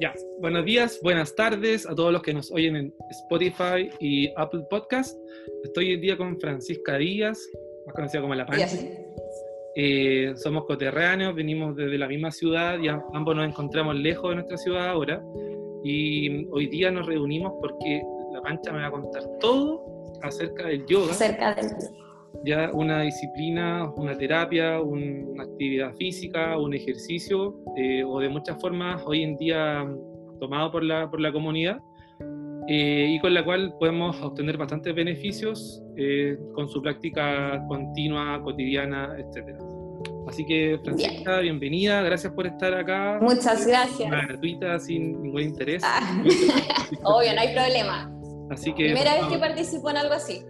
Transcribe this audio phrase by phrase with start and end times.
[0.00, 4.62] Ya, buenos días, buenas tardes a todos los que nos oyen en Spotify y Apple
[4.70, 5.18] Podcast.
[5.64, 7.38] Estoy hoy día con Francisca Díaz,
[7.84, 8.68] más conocida como La Pancha.
[9.74, 14.56] Eh, somos coterráneos, venimos desde la misma ciudad y ambos nos encontramos lejos de nuestra
[14.56, 15.20] ciudad ahora.
[15.82, 18.00] Y hoy día nos reunimos porque
[18.32, 19.84] La Pancha me va a contar todo
[20.22, 21.10] acerca del yoga.
[21.10, 22.07] Acerca del yoga
[22.44, 29.02] ya una disciplina, una terapia, una actividad física, un ejercicio, eh, o de muchas formas
[29.06, 29.86] hoy en día
[30.38, 31.78] tomado por la, por la comunidad,
[32.68, 39.16] eh, y con la cual podemos obtener bastantes beneficios eh, con su práctica continua, cotidiana,
[39.18, 39.56] etc.
[40.28, 43.18] Así que, Francisca, bienvenida, gracias por estar acá.
[43.22, 44.10] Muchas gracias.
[44.10, 45.82] Gratuita, sin ningún interés.
[45.84, 46.22] Ah.
[47.02, 48.12] Obvio, no hay problema.
[48.50, 50.44] Así que, Primera vez que participo en algo así.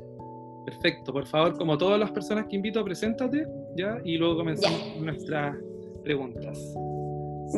[0.68, 3.96] Perfecto, por favor, como todas las personas que invito, preséntate, ¿ya?
[4.04, 5.56] Y luego comenzamos nuestras
[6.04, 6.58] preguntas.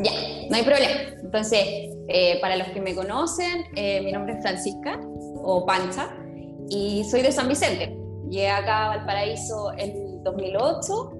[0.01, 0.11] Ya,
[0.49, 1.01] no hay problema.
[1.21, 1.61] Entonces,
[2.07, 4.97] eh, para los que me conocen, eh, mi nombre es Francisca,
[5.43, 6.15] o Pancha,
[6.69, 7.97] y soy de San Vicente.
[8.29, 11.11] Llegué acá a Valparaíso en 2008,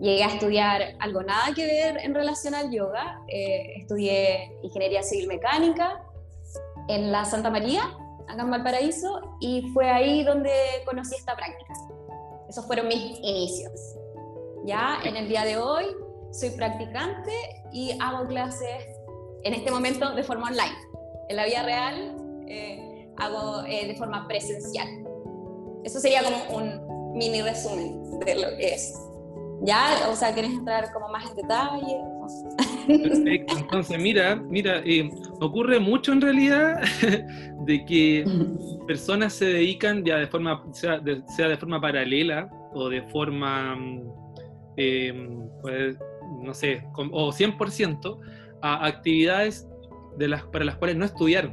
[0.00, 5.26] llegué a estudiar algo nada que ver en relación al yoga, eh, estudié Ingeniería Civil
[5.26, 6.02] Mecánica
[6.88, 7.82] en la Santa María,
[8.28, 10.52] acá en Valparaíso, y fue ahí donde
[10.84, 11.72] conocí esta práctica.
[12.48, 13.96] Esos fueron mis inicios.
[14.64, 15.84] Ya en el día de hoy
[16.32, 17.32] soy practicante
[17.72, 18.84] y hago clases
[19.44, 20.76] en este momento de forma online.
[21.28, 22.16] En la vida real
[22.48, 24.88] eh, hago eh, de forma presencial.
[25.84, 28.94] Eso sería como un mini resumen de lo que es.
[29.62, 30.08] ¿Ya?
[30.10, 32.00] O sea, ¿quieres entrar como más en detalle?
[32.86, 33.56] Perfecto.
[33.58, 36.80] Entonces, mira, mira, eh, ocurre mucho en realidad
[37.66, 38.24] de que
[38.86, 43.78] personas se dedican ya de forma, sea de, sea de forma paralela o de forma,
[44.76, 45.28] eh,
[45.62, 45.98] pues,
[46.42, 48.18] no sé, o 100%
[48.62, 49.68] a actividades
[50.18, 51.52] de las, para las cuales no estudiaron.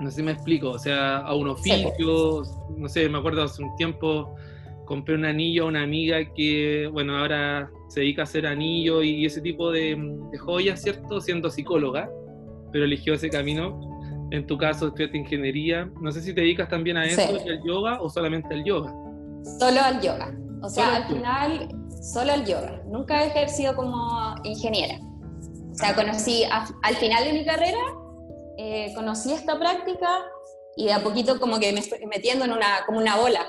[0.00, 2.42] No sé si me explico, o sea, a un oficio,
[2.76, 4.34] no sé, me acuerdo hace un tiempo
[4.84, 9.26] compré un anillo a una amiga que, bueno, ahora se dedica a hacer anillo y
[9.26, 11.20] ese tipo de, joyas, ¿cierto?
[11.20, 12.10] Siendo psicóloga,
[12.72, 13.78] pero eligió ese camino.
[14.30, 15.90] En tu caso, estudiaste ingeniería.
[16.00, 18.94] No sé si te dedicas también a eso, al yoga o solamente al yoga.
[19.58, 20.34] Solo al yoga.
[20.62, 21.68] O sea, al final,
[22.00, 22.80] solo al yoga.
[22.86, 24.98] Nunca he ejercido como ingeniera.
[25.70, 27.78] O sea, conocí al final de mi carrera,
[28.56, 30.08] eh, conocí esta práctica
[30.76, 33.44] y de a poquito como que me estoy metiendo en una, como una bola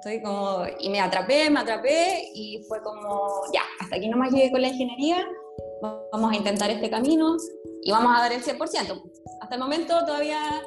[0.00, 4.50] Estoy como, y me atrapé, me atrapé y fue como, ya, hasta aquí nomás llegué
[4.50, 5.28] con la ingeniería,
[6.10, 7.36] vamos a intentar este camino
[7.82, 9.02] y vamos a dar el 100%.
[9.42, 10.62] Hasta el momento todavía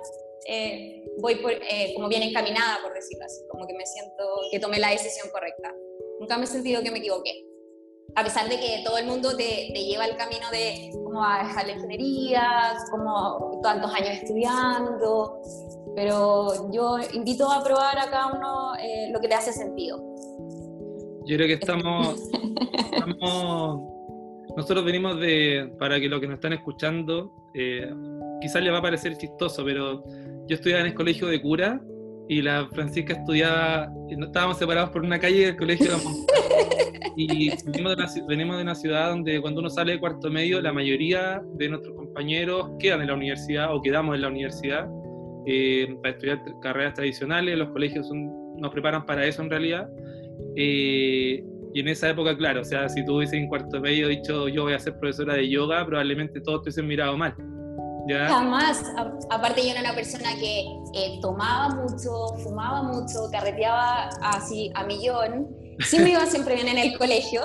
[0.48, 4.78] eh, voy eh, como bien encaminada, por decirlo así, como que me siento que tomé
[4.78, 5.74] la decisión correcta.
[6.20, 7.48] Nunca me he sentido que me equivoqué.
[8.14, 11.40] A pesar de que todo el mundo te, te lleva el camino de cómo a
[11.40, 15.42] dejar la ingeniería, como tantos años estudiando,
[15.96, 19.98] pero yo invito a probar a cada uno eh, lo que le hace sentido.
[21.26, 22.30] Yo creo que estamos,
[24.58, 27.90] nosotros venimos de, para que los que nos están escuchando, eh,
[28.42, 30.04] quizás les va a parecer chistoso, pero
[30.48, 31.82] yo estudiaba en el colegio de cura
[32.28, 36.04] y la Francisca estudiaba, estábamos separados por una calle del colegio de
[37.16, 40.62] y venimos de, una, venimos de una ciudad donde cuando uno sale de cuarto medio,
[40.62, 44.90] la mayoría de nuestros compañeros quedan en la universidad o quedamos en la universidad
[45.46, 49.90] eh, para estudiar carreras tradicionales, los colegios nos preparan para eso en realidad.
[50.56, 51.44] Eh,
[51.74, 54.64] y en esa época, claro, o sea, si tú hubieses en cuarto medio dicho yo
[54.64, 57.36] voy a ser profesora de yoga, probablemente todos te hubiesen mirado mal.
[58.08, 58.28] ¿Ya?
[58.28, 58.84] Jamás.
[59.32, 65.48] aparte yo era una persona que eh, tomaba mucho, fumaba mucho, carreteaba así a millón.
[65.80, 67.42] Sí me iba siempre bien en el colegio,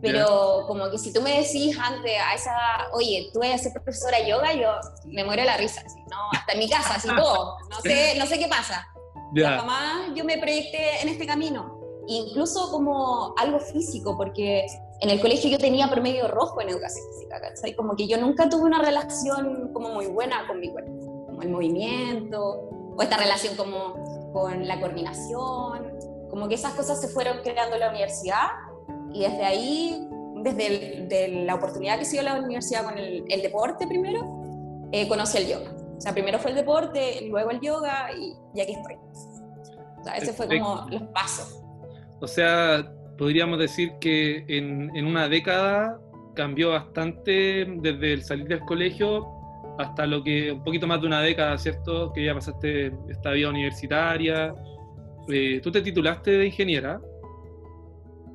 [0.00, 2.56] pero como que si tú me decís antes a esa,
[2.92, 4.70] oye, tú vas a ser profesora de yoga, yo
[5.06, 6.16] me muero de la risa, así, ¿no?
[6.32, 7.56] Hasta en mi casa, así todo.
[7.68, 8.86] No sé, no sé qué pasa.
[9.34, 9.58] Yeah.
[9.58, 11.76] Jamás yo me proyecté en este camino.
[12.06, 14.64] Incluso como algo físico, porque
[15.00, 17.74] en el colegio yo tenía promedio rojo en educación física, ¿cachai?
[17.74, 21.50] Como que yo nunca tuve una relación como muy buena con mi cuerpo, como el
[21.50, 25.92] movimiento, o esta relación como con la coordinación,
[26.30, 28.48] como que esas cosas se fueron creando en la universidad
[29.12, 30.08] y desde ahí,
[30.42, 35.48] desde la oportunidad que se dio la universidad con el, deporte primero, eh, conocí el
[35.48, 35.74] yoga.
[35.96, 38.94] O sea, primero fue el deporte, luego el yoga y, y aquí estoy.
[40.00, 41.62] O sea, ese fue como los pasos.
[42.20, 45.98] O sea, podríamos decir que en, en una década
[46.34, 49.26] cambió bastante desde el salir del colegio
[49.78, 52.12] hasta lo que un poquito más de una década, ¿cierto?
[52.12, 54.54] Que ya pasaste esta vida universitaria.
[55.28, 57.00] Eh, ¿Tú te titulaste de ingeniera?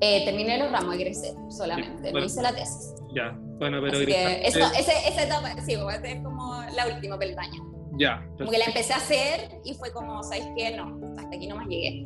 [0.00, 2.94] Eh, terminé los ramos, egresé solamente, no hice la tesis.
[3.14, 3.98] Ya, bueno, pero...
[3.98, 7.60] eso, esa etapa, sí, es como la última peldaña.
[7.98, 8.26] Ya.
[8.38, 10.76] Como que la empecé a hacer y fue como, ¿sabes qué?
[10.76, 12.04] No, hasta aquí no más llegué.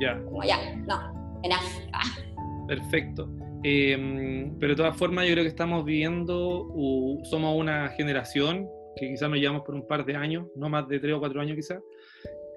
[0.00, 0.20] Ya.
[0.24, 2.16] Como ya, no, en ah.
[2.68, 3.28] Perfecto.
[3.62, 6.68] Em, pero de todas formas, yo creo que estamos viviendo,
[7.24, 10.98] somos una generación que quizás nos llevamos por un par de años, no más de
[10.98, 11.78] tres o cuatro años quizás,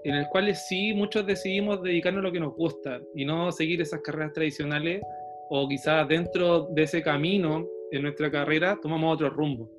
[0.04, 3.82] en el cual sí muchos decidimos dedicarnos a lo que nos gusta y no seguir
[3.82, 5.02] esas carreras tradicionales
[5.50, 9.70] o quizás dentro de ese camino en nuestra carrera tomamos otro rumbo.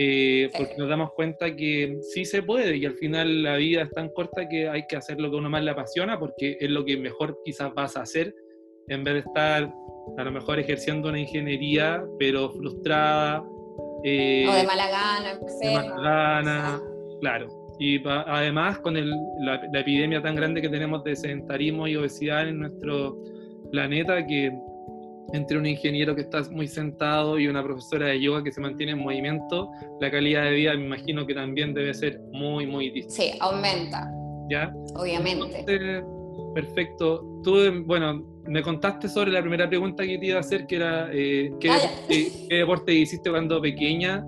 [0.00, 3.90] Eh, porque nos damos cuenta que sí se puede y al final la vida es
[3.90, 6.84] tan corta que hay que hacer lo que uno más le apasiona porque es lo
[6.84, 8.32] que mejor quizás vas a hacer
[8.86, 9.74] en vez de estar
[10.16, 13.42] a lo mejor ejerciendo una ingeniería pero frustrada.
[14.04, 16.82] Eh, o de mala gana, de mala gana,
[17.20, 17.57] claro.
[17.78, 23.22] Y además con la, epidemia tan grande que tenemos de sedentarismo y obesidad en nuestro
[23.70, 24.52] planeta, que
[25.32, 28.92] entre un ingeniero que está muy sentado y una profesora de yoga que se mantiene
[28.92, 29.70] en movimiento,
[30.00, 33.14] la calidad de vida me imagino que también debe ser muy, muy distinta.
[33.14, 34.10] Sí, aumenta.
[34.50, 34.72] ¿Ya?
[34.94, 35.64] Obviamente.
[36.54, 37.22] perfecto.
[37.44, 41.10] Tú, bueno, me contaste sobre la primera pregunta que te iba a hacer, que era
[41.12, 41.78] eh, ¿qué, ah,
[42.08, 44.24] ¿qué, deporte hiciste cuando pequeña?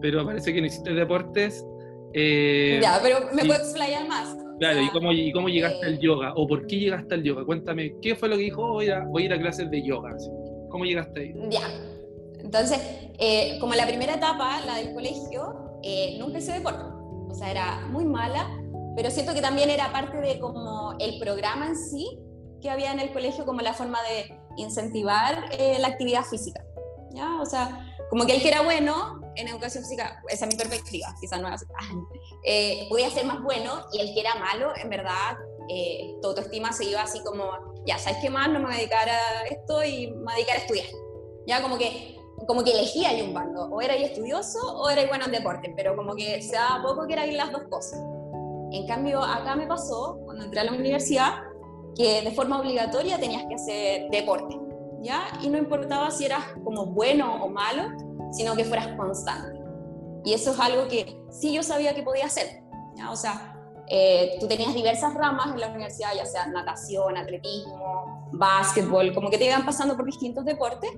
[0.00, 1.64] Pero parece que no hiciste deportes.
[2.14, 4.36] Eh, ya, pero me puedo explayar más.
[4.58, 6.32] Claro, ¿y cómo, y cómo llegaste al eh, yoga?
[6.36, 7.44] ¿O por qué llegaste al yoga?
[7.44, 8.68] Cuéntame, ¿qué fue lo que dijo?
[8.68, 10.14] Voy a, voy a ir a clases de yoga.
[10.70, 11.34] ¿Cómo llegaste ahí?
[11.50, 11.68] Ya.
[12.38, 12.78] Entonces,
[13.18, 15.80] eh, como la primera etapa, la del colegio,
[16.18, 16.84] nunca hice deporte.
[17.28, 18.48] O sea, era muy mala,
[18.94, 22.18] pero siento que también era parte de como el programa en sí
[22.60, 25.44] que había en el colegio, como la forma de incentivar
[25.80, 26.62] la actividad física.
[27.14, 27.40] ¿Ya?
[27.40, 31.14] O sea, como que el que era bueno en educación física, esa es mi perspectiva,
[31.20, 31.66] quizás no es así,
[32.44, 35.36] eh, podía ser más bueno y el que era malo, en verdad,
[35.68, 37.50] eh, tu autoestima se iba así como,
[37.86, 38.48] ya, ¿sabes qué más?
[38.48, 40.86] No me voy a dedicar a esto y me voy a dedicar a estudiar.
[41.46, 45.26] Ya como que, como que elegía yo un bando, o era estudioso o era bueno
[45.26, 48.00] en deporte, pero como que se daba poco que eran las dos cosas.
[48.72, 51.42] En cambio, acá me pasó, cuando entré a la universidad,
[51.94, 54.58] que de forma obligatoria tenías que hacer deporte.
[55.02, 55.24] ¿ya?
[55.42, 57.88] Y no importaba si eras como bueno o malo,
[58.32, 59.60] sino que fueras constante.
[60.24, 62.62] Y eso es algo que sí yo sabía que podía hacer,
[62.96, 63.10] ¿ya?
[63.10, 63.52] O sea,
[63.88, 69.38] eh, tú tenías diversas ramas en la universidad, ya sea natación, atletismo, básquetbol, como que
[69.38, 70.90] te iban pasando por distintos deportes,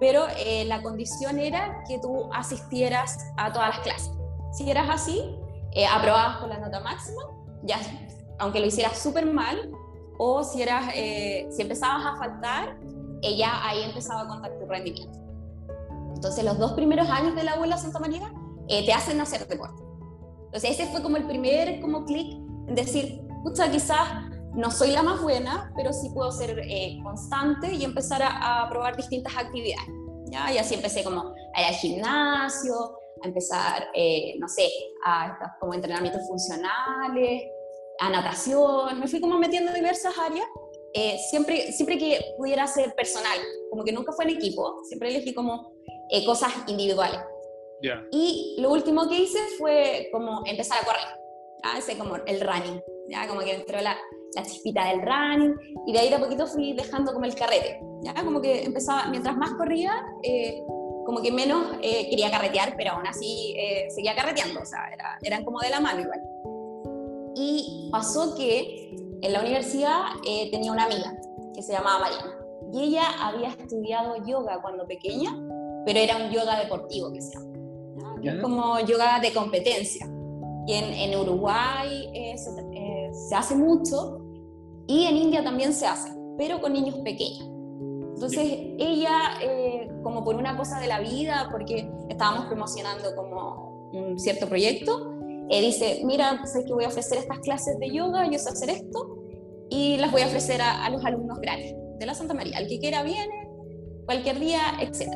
[0.00, 4.10] pero eh, la condición era que tú asistieras a todas las clases.
[4.52, 5.36] Si eras así,
[5.72, 7.22] eh, aprobabas con la nota máxima,
[7.62, 7.78] ya,
[8.38, 9.70] aunque lo hicieras súper mal,
[10.18, 12.78] o si, eras, si empezabas a faltar,
[13.20, 15.23] ella ahí empezaba a contar tu rendimiento.
[16.24, 18.32] Entonces, los dos primeros años de la abuela Santa María
[18.68, 19.82] eh, te hacen hacer deporte.
[20.46, 22.32] Entonces, ese fue como el primer como clic
[22.66, 24.08] en decir, pucha, quizás
[24.54, 28.96] no soy la más buena, pero sí puedo ser eh, constante y empezar a, probar
[28.96, 29.86] distintas actividades.
[30.30, 30.50] ¿ya?
[30.50, 32.74] Y así empecé como a ir al gimnasio,
[33.22, 34.66] a empezar, eh, no sé,
[35.04, 37.42] a como entrenamientos funcionales,
[38.00, 40.46] a natación, me fui como metiendo en diversas áreas
[40.96, 43.36] eh, siempre, siempre que pudiera ser personal,
[43.68, 45.73] como que nunca fue en equipo, siempre elegí como
[46.14, 47.20] eh, cosas individuales.
[48.12, 51.20] Y lo último que hice fue como empezar a correr,
[51.62, 51.78] ¿ya?
[51.78, 52.80] ese como el running,
[53.10, 53.94] ya como que entró la,
[54.34, 55.54] la chispita del running
[55.86, 59.08] y de ahí de a poquito fui dejando como el carrete, ya como que empezaba,
[59.08, 59.92] mientras más corría,
[60.22, 60.62] eh,
[61.04, 63.54] como que menos quería carretear, pero aún así
[63.94, 66.22] seguía carreteando, o sea, era, eran como de la mano igual.
[67.36, 68.84] Y pasó que
[69.24, 71.16] en la universidad eh, tenía una amiga
[71.54, 72.36] que se llamaba Mariana
[72.72, 75.30] y ella había estudiado yoga cuando pequeña,
[75.84, 80.06] pero era un yoga deportivo que se llama, como yoga de competencia.
[80.66, 84.18] Y en, Uruguay eh, eh, se, hace mucho
[84.86, 87.50] y en India también se hace, pero con niños pequeños.
[88.14, 88.46] Entonces
[88.78, 89.10] ella,
[90.02, 95.14] como por una cosa de la vida, porque estábamos promocionando como un cierto proyecto,
[95.50, 98.70] eh, dice, mira, sé que voy a ofrecer estas clases de yoga, yo sé hacer
[98.70, 99.18] esto,
[99.68, 102.58] y las voy a ofrecer a, los alumnos grandes de la Santa María.
[102.58, 103.48] El que quiera viene,
[104.06, 105.10] cualquier día, etc.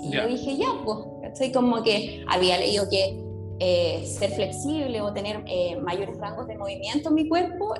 [0.00, 0.98] Y yo dije, ya, pues,
[1.38, 3.18] soy como que había leído que
[3.58, 7.74] eh, ser flexible o tener eh, mayores rangos de movimiento en mi cuerpo,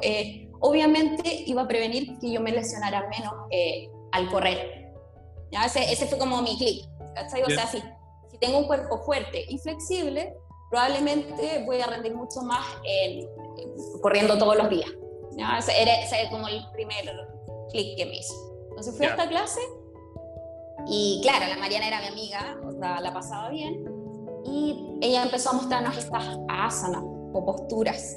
[0.61, 3.35] obviamente iba a prevenir que yo me lesionara menos
[4.13, 4.93] al correr.
[5.53, 5.65] ¿Ya?
[5.67, 6.85] Ese, ese, fue como mi clic.
[7.47, 7.79] O sea, si,
[8.31, 10.35] si tengo un cuerpo fuerte y flexible,
[10.71, 12.65] probablemente voy a rendir mucho más
[14.03, 14.91] corriendo todos los días.
[15.59, 17.05] Ese era, como el primer
[17.71, 18.35] clic que me hizo.
[18.71, 19.61] Entonces fui a esta clase
[20.89, 22.57] y claro, la Mariana era mi amiga,
[23.01, 23.85] la pasaba bien,
[24.45, 27.03] y ella empezó a mostrarnos estas asanas
[27.33, 28.17] o posturas.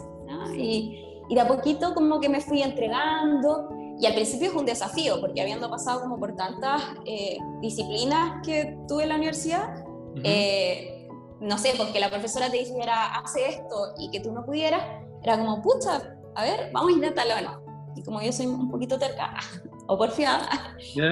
[0.55, 3.69] Y, y, de a poquito como que me fui entregando.
[3.99, 8.77] Y al principio es un desafío, porque habiendo pasado como por tantas eh, disciplinas que
[8.87, 9.83] tuve en la universidad,
[10.23, 11.07] eh,
[11.41, 14.81] no sé, porque la profesora te dijera, hace esto y que tú no pudieras,
[15.21, 17.93] era como, pucha, a ver, vamos a intentarlo o no.
[17.95, 19.33] Y como yo soy un poquito terca
[19.87, 20.47] o porfiada,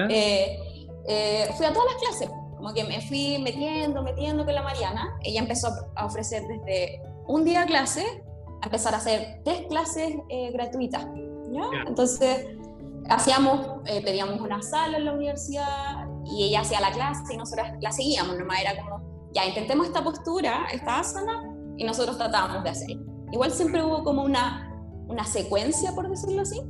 [0.08, 0.58] eh,
[1.06, 2.30] eh, fui a todas las clases.
[2.56, 5.16] Como que me fui metiendo, metiendo con la Mariana.
[5.22, 8.04] Ella empezó a ofrecer desde un día clase
[8.62, 11.06] a empezar a hacer tres clases eh, gratuitas.
[11.52, 11.62] ¿ya?
[11.86, 12.46] Entonces,
[13.08, 17.92] hacíamos, pedíamos una sala en la universidad y ella hacía la clase y nosotros la
[17.92, 18.36] seguíamos.
[18.36, 22.96] Nomás era como, ya intentemos esta postura, esta asana, y nosotros tratábamos de hacer.
[23.32, 24.70] Igual siempre hubo como una,
[25.08, 26.60] una secuencia, por decirlo así,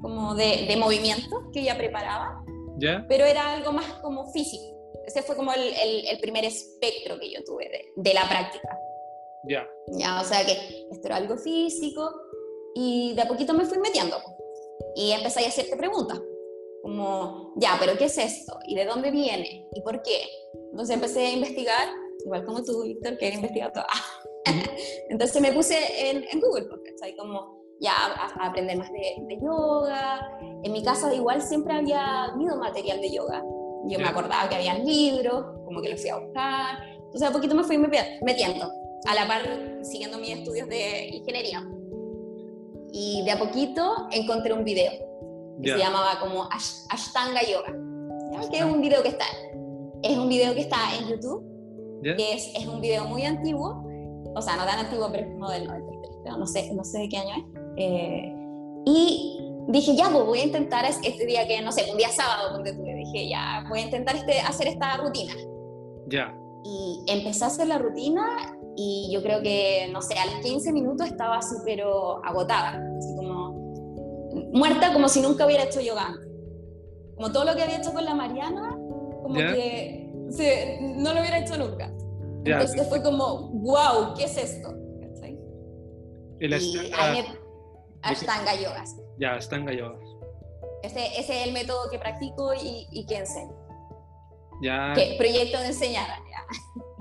[0.00, 2.42] como de, de movimientos que ella preparaba,
[2.80, 3.04] ¿Ya?
[3.08, 4.76] pero era algo más como físico.
[5.06, 5.72] Ese fue como el,
[6.08, 8.78] el, primer espectro que yo tuve de, de la práctica.
[9.44, 9.68] Ya.
[9.88, 12.12] Ya, o sea que esto era algo físico
[12.74, 14.16] y de a poquito me fui metiendo
[14.94, 16.20] y empecé a hacerte preguntas
[16.82, 18.58] como, ya, pero ¿qué es esto?
[18.64, 19.68] ¿Y de dónde viene?
[19.72, 20.22] ¿Y por qué?
[20.70, 21.88] Entonces empecé a investigar,
[22.24, 23.84] igual como tú, Víctor, que he investigado todo.
[25.10, 25.76] Entonces me puse
[26.08, 27.14] en, en Google, ¿cachai?
[27.16, 30.38] Como ya a, aprender más de, yoga.
[30.62, 33.42] En mi casa igual siempre había habido material de yoga.
[33.86, 36.78] Yo me acordaba que había libros, como que los fui a buscar.
[36.94, 38.70] Entonces a poquito me fui metiendo,
[39.06, 39.42] a la par
[39.82, 41.66] siguiendo mis estudios de ingeniería.
[42.92, 44.92] Y de a poquito encontré un video
[45.62, 47.72] que se llamaba como Ashtanga Yoga,
[48.50, 49.26] que es un video que está,
[50.02, 51.44] es un video que está en YouTube,
[52.02, 53.84] que es, es un video muy antiguo,
[54.34, 57.08] o sea, no tan antiguo, pero es como del 93, no sé, no sé de
[57.08, 57.59] qué año es.
[57.76, 58.34] Eh,
[58.86, 62.52] y dije, ya, pues voy a intentar este día que, no sé, un día sábado,
[62.52, 65.34] donde tuve, dije, ya, voy a intentar este, hacer esta rutina.
[66.08, 66.34] Ya.
[66.64, 68.22] Y empecé a hacer la rutina
[68.76, 73.14] y yo creo que, no sé, a los 15 minutos estaba así, pero agotada, así
[73.16, 73.50] como
[74.52, 76.14] muerta, como si nunca hubiera hecho yoga.
[77.16, 78.76] Como todo lo que había hecho con la Mariana,
[79.22, 80.10] como que
[80.80, 81.92] no lo hubiera hecho nunca.
[82.44, 84.74] Entonces fue como, wow, ¿qué es esto?
[86.40, 87.38] El Ashtanga,
[88.02, 88.96] Ashtanga Yogas.
[89.18, 90.00] Ya, Ashtanga Yogas.
[90.82, 93.54] Ese, ese, es el método que practico y, y que enseño.
[94.62, 94.92] Ya.
[94.94, 96.06] Que proyecto de enseñar.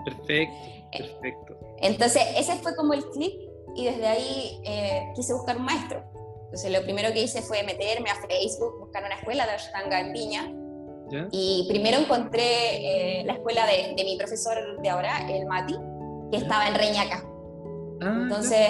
[0.06, 0.56] Perfecto,
[0.91, 1.58] perfecto.
[1.82, 3.34] Entonces, ese fue como el clip
[3.75, 6.03] y desde ahí eh, quise buscar un maestro.
[6.46, 10.13] Entonces, lo primero que hice fue meterme a Facebook, buscar una escuela de Ashtanga en
[10.13, 10.51] Viña
[11.32, 15.75] y primero encontré eh, la escuela de, de, mi profesor de ahora, el Mati,
[16.32, 17.24] que estaba en Reñaca.
[18.01, 18.70] Ah, Entonces,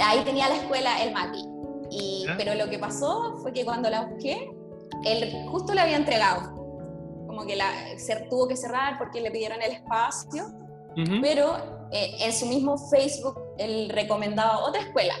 [0.00, 1.44] ahí tenía la escuela el Mati.
[1.90, 4.50] Y, pero lo que pasó fue que cuando la busqué,
[5.04, 6.54] él justo le había entregado.
[7.26, 10.46] Como que la, se, tuvo que cerrar porque le pidieron el espacio.
[11.22, 15.14] Pero eh, en su mismo Facebook él recomendaba otra escuela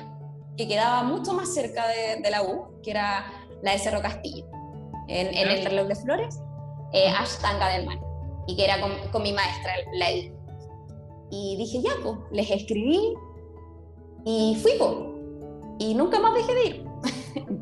[0.56, 3.26] que quedaba mucho más cerca de, de la U, que era
[3.62, 4.44] la de Cerro Castillo
[5.08, 6.40] en, el reloj de flores,
[6.92, 7.98] eh, Ashtanga del Mar,
[8.46, 10.10] y que era con, mi maestra, la
[11.30, 13.14] Y dije, ya, pues, les escribí
[14.28, 14.90] y fui, pues.
[15.78, 16.84] Y nunca más dejé de ir.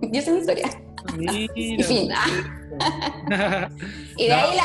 [0.12, 0.68] y esa es mi historia.
[1.54, 2.10] y fin.
[4.16, 4.58] y, de ahí,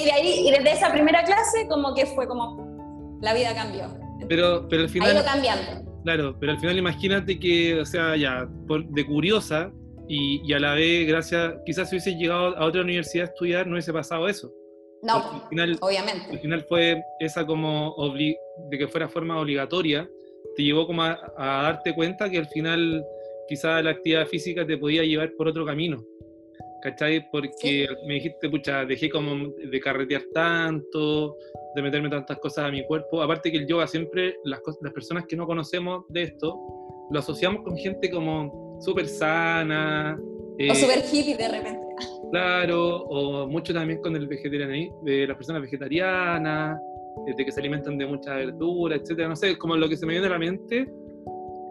[0.00, 3.88] y, de ahí, y desde esa primera clase, como que fue como, la vida cambió.
[4.28, 5.10] Pero, pero al final...
[5.10, 5.84] Ha ido cambiando.
[6.04, 9.72] Claro, pero al final imagínate que, o sea, ya, por, de curiosa,
[10.06, 13.72] y, a la vez, gracias, quizás si hubiese llegado a otra universidad a estudiar, no
[13.72, 14.52] hubiese pasado eso.
[15.02, 16.30] No, al final, obviamente.
[16.30, 20.08] Al final fue esa como de que fuera forma obligatoria,
[20.58, 23.06] te llevó como a, darte cuenta que al final
[23.46, 26.04] quizás la actividad física te podía llevar por otro camino.
[26.82, 27.30] ¿Cachai?
[27.30, 31.36] Porque me dijiste, pucha, dejé como de carretear tanto,
[31.76, 33.22] de meterme tantas cosas a mi cuerpo.
[33.22, 36.58] Aparte que el yoga siempre, las, las personas que no conocemos de esto,
[37.08, 40.18] lo asociamos con gente como súper sana.
[40.18, 41.86] o súper hippie de repente.
[42.32, 47.60] Claro, o mucho también con el vegetarianismo, de las personas vegetarianas, eh, de que se
[47.60, 49.28] alimentan de mucha verdura, etcétera.
[49.28, 50.90] No sé, como lo que se me viene a la mente,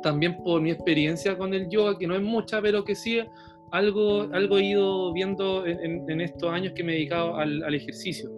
[0.03, 3.19] también por mi experiencia con el yoga, que no es mucha, pero que sí
[3.71, 8.29] algo, algo he ido viendo en, estos años que me he dedicado al, ejercicio.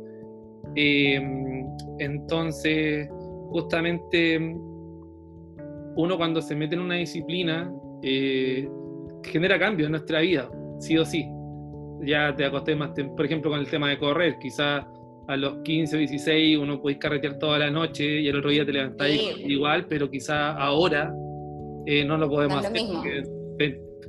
[0.75, 1.65] Em,
[1.99, 3.09] entonces,
[3.49, 4.37] justamente
[5.95, 8.69] uno cuando se mete en una disciplina eh,
[9.23, 11.27] genera cambios en nuestra vida, sí o sí.
[12.01, 14.85] Ya te acosté más, por ejemplo, con el tema de correr, quizás
[15.29, 18.65] a los 15 o 16 uno puede carretear toda la noche y el otro día
[18.65, 21.13] te levantáis igual, pero quizás ahora
[21.85, 22.81] eh, no lo podemos hacer.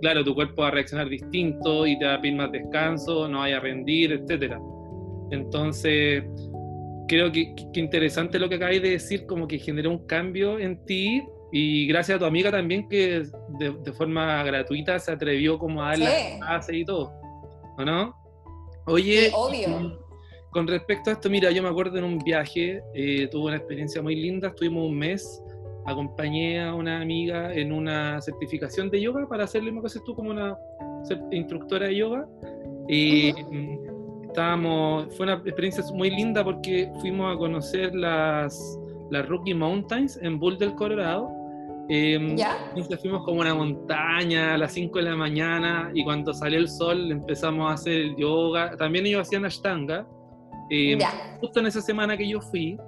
[0.00, 3.40] claro, tu cuerpo va a reaccionar distinto y te va a pedir más descanso, no
[3.40, 4.54] vaya a rendir, etc.
[5.30, 6.24] Entonces,
[7.06, 10.82] creo que, que, interesante lo que acabáis de decir, como que generó un cambio en
[10.86, 11.22] ti
[11.52, 13.24] Y gracias a tu amiga también que
[13.58, 17.12] de, forma gratuita se atrevió como a dar las clases y todo,
[17.76, 18.14] ¿o no?
[18.86, 20.09] Oye, obvio.
[20.50, 24.02] Con respecto a esto, mira, yo me acuerdo en un viaje, eh, tuve una experiencia
[24.02, 25.42] muy linda, estuvimos un mes,
[25.86, 30.02] acompañé a una amiga en una certificación de yoga para hacer lo mismo que haces
[30.04, 30.56] tú como una
[31.30, 32.26] instructora de yoga.
[32.88, 33.32] Y
[34.24, 38.78] estábamos, fue una experiencia muy linda porque fuimos a conocer las,
[39.10, 41.30] las Rocky Mountains en Boulder, Colorado.
[41.88, 42.56] Eh, ¿Ya?
[42.68, 46.68] Entonces fuimos como una montaña a las 5 de la mañana y cuando salió el
[46.68, 48.76] sol empezamos a hacer el yoga.
[48.76, 50.06] También ellos hacían ashtanga.
[50.70, 50.98] Eh,
[51.40, 52.78] justo en esa semana que yo fui,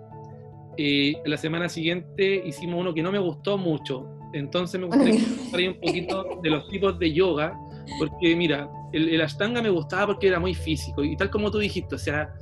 [0.79, 4.09] eh, la semana siguiente hicimos uno que no me gustó mucho.
[4.33, 5.21] Entonces me gustaría
[5.53, 7.55] hablar un poquito de los tipos de yoga,
[7.99, 11.95] porque mira, el, Ashtanga me gustaba porque era muy físico y tal como tú dijiste,
[11.95, 12.33] o sea,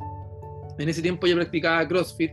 [0.79, 2.33] en ese tiempo yo practicaba CrossFit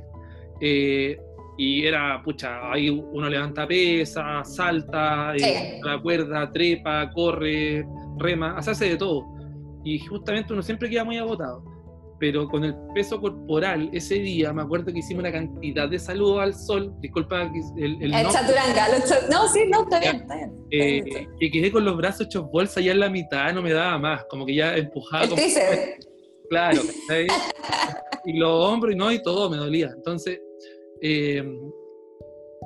[0.61, 1.19] eh,
[1.57, 7.83] y era, pucha, ahí uno levanta pesa, salta, eh, la cuerda, trepa, corre,
[8.17, 9.25] rema, hace de todo.
[9.83, 11.76] Y justamente uno siempre queda muy agotado
[12.19, 16.41] pero con el peso corporal, ese día me acuerdo que hicimos una cantidad de saludos
[16.41, 17.43] al sol, disculpa
[17.77, 18.87] el, el, el chaturanga,
[19.29, 20.51] no, sí, no, está bien, está bien.
[20.71, 23.97] Eh, que quedé con los brazos hechos bolsa ya en la mitad, no me daba
[23.97, 25.23] más, como que ya empujaba.
[25.23, 26.07] El tríceps.
[26.49, 26.81] Claro,
[28.25, 29.91] y los hombros y no, y todo me dolía.
[29.93, 30.39] Entonces,
[31.01, 31.43] eh,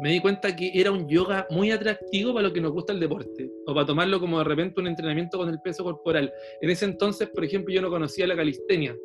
[0.02, 3.00] me di cuenta que era un yoga muy atractivo para lo que nos gusta el
[3.00, 6.32] deporte, o para tomarlo como de repente un entrenamiento con el peso corporal.
[6.62, 8.96] En ese entonces, por ejemplo, yo no conocía la calistenia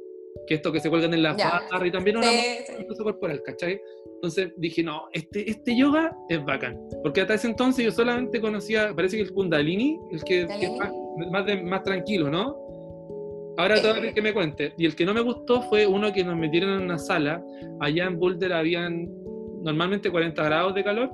[0.46, 3.80] que esto que se cuelgan en la barra y también una sí, corporal, ¿cachai?
[4.16, 6.78] Entonces dije, no, este, este yoga es bacán.
[7.02, 11.46] Porque hasta ese entonces yo solamente conocía, parece que el Kundalini, el que, es más,
[11.64, 12.56] más, tranquilo, ¿no?
[13.58, 14.74] Ahora todo el que me cuente.
[14.76, 17.42] Y el que no me gustó fue uno que nos metieron en una sala.
[17.80, 19.08] Allá en Boulder habían
[19.62, 21.10] normalmente 40 grados de calor.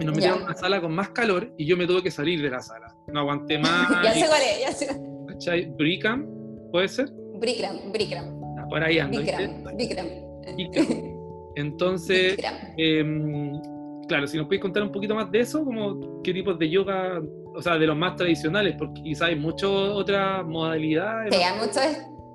[0.00, 2.42] Y nos metieron en una sala con más calor y yo me tuve que salir
[2.42, 2.94] de la sala.
[3.12, 3.88] No aguanté más.
[4.02, 5.00] ya sé cuál es, ya sé.
[5.28, 5.66] ¿Cachai?
[5.76, 6.26] Bricam,
[6.72, 7.08] ¿puede ser?
[7.42, 8.40] Brikram, Brikram.
[8.56, 9.20] Ah, por ahí ando.
[9.20, 10.06] Bikram,
[11.56, 12.38] Entonces,
[12.78, 13.60] em,
[14.08, 17.20] claro, si nos puedes contar un poquito más de eso, como qué tipos de yoga,
[17.54, 21.34] o sea, de los más tradicionales, porque quizás hay muchas otras modalidades.
[21.34, 21.82] Sí, hay muchos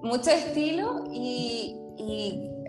[0.03, 1.75] mucho estilos y,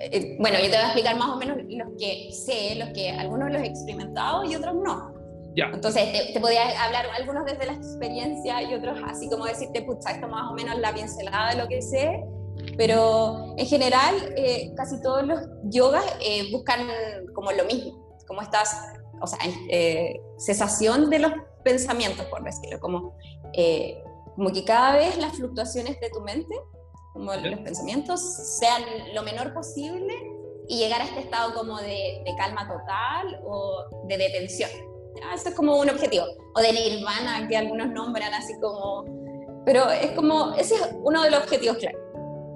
[0.00, 3.10] eh, bueno, yo te voy a explicar más o menos los que sé, los que
[3.10, 5.17] algunos los he experimentado y otros no.
[5.66, 10.12] Entonces, te, te, podía hablar algunos desde la experiencia y otros así como decirte, pucha,
[10.12, 12.22] esto más o menos la pincelada de lo que sé,
[12.76, 16.88] pero en general eh, casi todos los yogas eh, buscan
[17.34, 19.38] como lo mismo, como estas, o sea,
[19.70, 21.32] eh, cesación de los
[21.64, 23.16] pensamientos, por decirlo, como,
[24.36, 26.54] como que cada vez las fluctuaciones de tu mente,
[27.12, 28.20] como los pensamientos,
[28.58, 28.82] sean
[29.14, 30.14] lo menor posible
[30.68, 34.70] y llegar a este estado como de, de calma total o de detención.
[35.34, 36.24] Eso es como un objetivo.
[36.54, 39.04] O de nirvana, que algunos nombran así como...
[39.64, 41.98] Pero es como, ese es uno de los objetivos claro.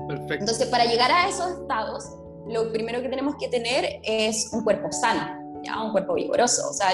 [0.09, 0.35] Perfecto.
[0.35, 2.05] Entonces, para llegar a esos estados,
[2.47, 5.81] lo primero que tenemos que tener es un cuerpo sano, ¿ya?
[5.83, 6.69] un cuerpo vigoroso.
[6.69, 6.89] O sea,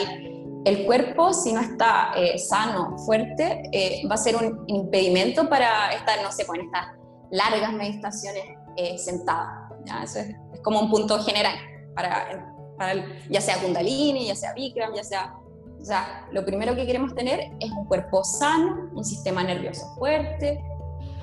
[0.64, 5.92] el, cuerpo, si no está eh, sano, fuerte, eh, va a ser un impedimento para
[5.92, 6.86] estar, no sé, con estas
[7.30, 8.44] largas meditaciones
[8.76, 9.72] eh, sentadas.
[9.84, 10.02] ¿ya?
[10.02, 11.54] Eso es, es, como un punto general
[11.94, 15.34] para, para el, ya sea Kundalini, ya sea Bikram, ya sea
[15.80, 20.62] o sea, lo primero que queremos tener es un cuerpo sano, un sistema nervioso fuerte.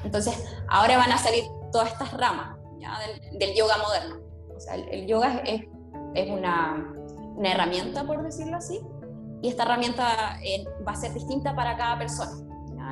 [0.04, 0.34] Entonces,
[0.68, 2.58] ahora van a salir todas estas ramas
[3.38, 4.16] del, yoga moderno.
[4.56, 5.64] O sea, el, yoga es,
[6.14, 6.94] es una,
[7.36, 8.80] una, herramienta, por decirlo así,
[9.42, 12.32] y esta herramienta eh, va a ser distinta para cada persona.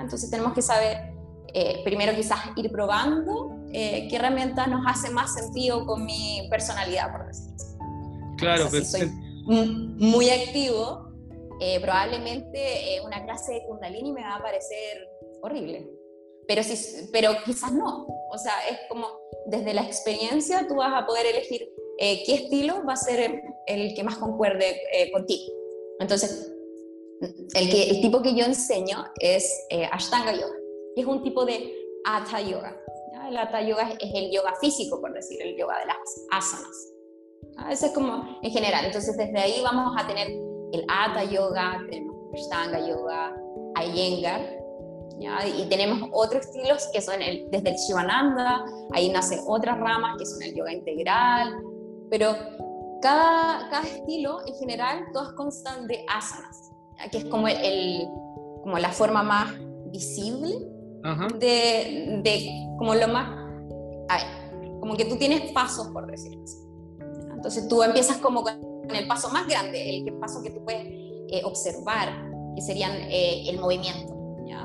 [0.02, 1.14] Entonces, tenemos que saber,
[1.54, 7.12] eh, primero quizás ir probando eh, qué herramienta nos hace más sentido con mi personalidad,
[7.12, 7.78] por decirlo así.
[8.38, 9.08] Claro, pero si soy
[9.46, 11.03] muy activo,
[11.66, 12.60] eh, probablemente
[12.94, 15.10] eh, una clase de kundalini me va a parecer
[15.42, 15.90] horrible.
[16.46, 18.06] Pero, si, pero quizás no.
[18.32, 19.08] O sea, es como
[19.46, 23.96] desde la experiencia tú vas a poder elegir eh, qué estilo va a ser el,
[23.96, 24.76] que más concuerde
[25.14, 25.54] contigo.
[26.02, 26.52] Entonces,
[27.56, 30.58] el, que, el tipo que yo enseño es Ashtanga Yoga,
[30.96, 31.74] que es un tipo de
[32.04, 32.78] Hatha Yoga.
[33.30, 35.98] El Hatha Yoga es el yoga físico, por decir, el yoga de las
[36.30, 36.94] asanas.
[37.72, 38.84] Eso es como en general.
[38.84, 40.28] Entonces, desde ahí vamos a tener
[40.74, 43.36] el Hatha Yoga, tenemos Ashtanga Yoga,
[43.82, 44.42] Iyengar,
[45.58, 50.26] y tenemos otros estilos que son el, desde el Shivananda, ahí nacen otras ramas que
[50.26, 51.56] son el yoga integral,
[52.10, 52.36] pero
[53.02, 56.72] cada, cada estilo en general todos constan de asanas,
[57.12, 58.08] que es como, el,
[58.64, 59.54] como la forma más
[59.92, 60.50] visible
[61.40, 63.30] de, de, como lo más,
[64.60, 66.58] ver, como que tú tienes pasos por decirlo así.
[67.34, 71.42] Entonces tú empiezas como con el paso más grande, el paso que tú puedes eh,
[71.44, 72.10] observar,
[72.56, 74.14] que serían eh, el movimiento.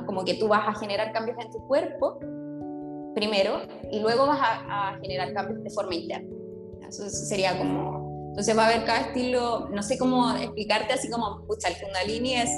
[0.06, 2.18] Como que tú vas a generar cambios en tu cuerpo
[3.14, 6.28] primero y luego vas a, generar cambios de forma interna.
[6.88, 8.28] Eso sería como...
[8.28, 12.34] Entonces va a haber cada estilo, no sé cómo explicarte así como, pucha, el kundalini
[12.34, 12.50] es,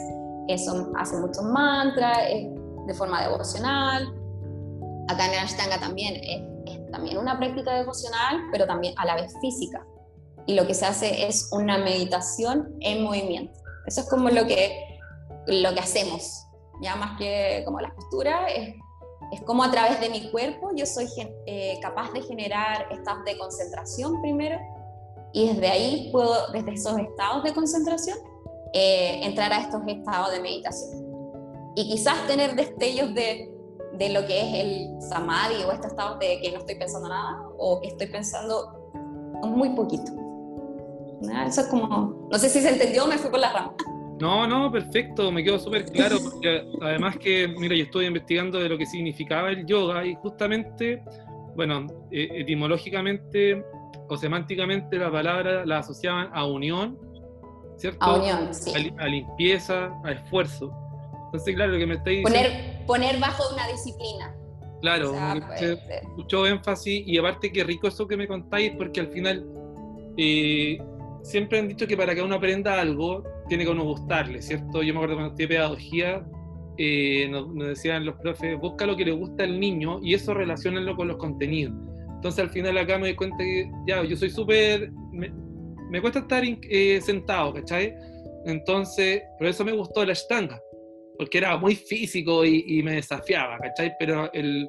[0.49, 2.49] eso, hace muchos mantras, es
[2.87, 4.13] de forma devocional.
[5.09, 9.15] Acá en el Ashtanga también es, es también una práctica devocional, pero también a la
[9.17, 9.87] vez física.
[10.47, 13.59] Y lo que se hace es una meditación en movimiento.
[13.87, 14.99] Eso es como lo que,
[15.47, 16.47] lo que hacemos,
[16.83, 18.75] ya más que como la postura, es,
[19.33, 21.07] es como a través de mi cuerpo yo soy
[21.47, 24.59] eh, capaz de generar estados de concentración primero
[25.33, 28.19] y desde ahí puedo, desde esos estados de concentración,
[28.73, 31.07] eh, entrar a estos estados de meditación.
[31.77, 33.53] Y quizás tener destellos de,
[33.93, 37.43] de lo que es el samadhi o estos estados de que no estoy pensando nada
[37.59, 38.91] o que estoy pensando
[39.43, 40.13] muy poquito.
[41.47, 43.75] Eso es como, no sé si se entendió, me fui por la rama.
[44.21, 48.69] No, no, perfecto, me quedó súper claro, porque además que, mira, yo estoy investigando de
[48.69, 51.03] lo que significaba el yoga y justamente,
[51.57, 53.65] bueno, eh, etimológicamente
[54.09, 56.99] o semánticamente la palabra la asociaban a unión,
[57.79, 58.05] ¿cierto?
[58.05, 58.73] A unión, sí.
[58.99, 60.71] A, limpieza, a esfuerzo.
[61.27, 62.85] Entonces, claro, lo que me estáis diciendo...
[62.87, 64.35] Poner, bajo una disciplina.
[64.83, 65.15] Claro,
[66.17, 69.47] mucho énfasis y aparte qué rico eso que me contáis porque al final
[70.17, 70.79] eh,
[71.23, 74.83] siempre han dicho que para que uno aprenda algo, tiene que uno gustarle, ¿cierto?
[74.83, 76.27] Yo me acuerdo cuando estudié pedagogía,
[76.79, 80.97] eh, nos, decían los profes, busca lo que le gusta al niño y eso relacionarlo
[80.97, 81.75] con los contenidos.
[82.15, 86.43] Entonces al final acá me doy cuenta que, ya, yo soy súper, me, cuesta estar
[86.45, 87.95] eh, sentado, ¿cachai?
[88.47, 90.61] Entonces, por eso me gustó la estanga,
[91.19, 93.93] porque era muy físico y, y me desafiaba, ¿cachai?
[93.99, 94.69] Pero el,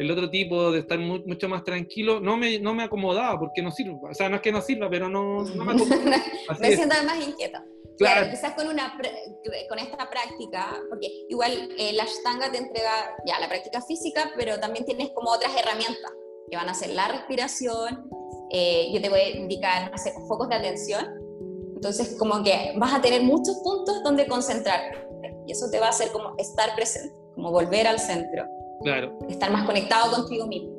[0.00, 3.70] el otro tipo de estar mucho más tranquilo, no me, no me acomodaba porque no
[3.70, 3.98] sirve.
[4.10, 6.24] O sea, no es que no sirva, pero no, no me acomoda.
[6.58, 7.62] me siento más inquieta.
[7.98, 8.30] Claro.
[8.30, 8.96] quizás con, una,
[9.68, 14.58] con esta práctica, porque igual eh, la Ashtanga te entrega ya la práctica física, pero
[14.58, 16.10] también tienes como otras herramientas
[16.50, 18.08] que van a ser la respiración,
[18.52, 21.04] eh, yo te voy a indicar, no sé, focos de atención.
[21.74, 25.06] Entonces, como que vas a tener muchos puntos donde concentrarte
[25.46, 28.46] y eso te va a hacer como estar presente, como volver al centro.
[28.82, 29.18] Claro.
[29.28, 30.70] Estar más conectado contigo mismo.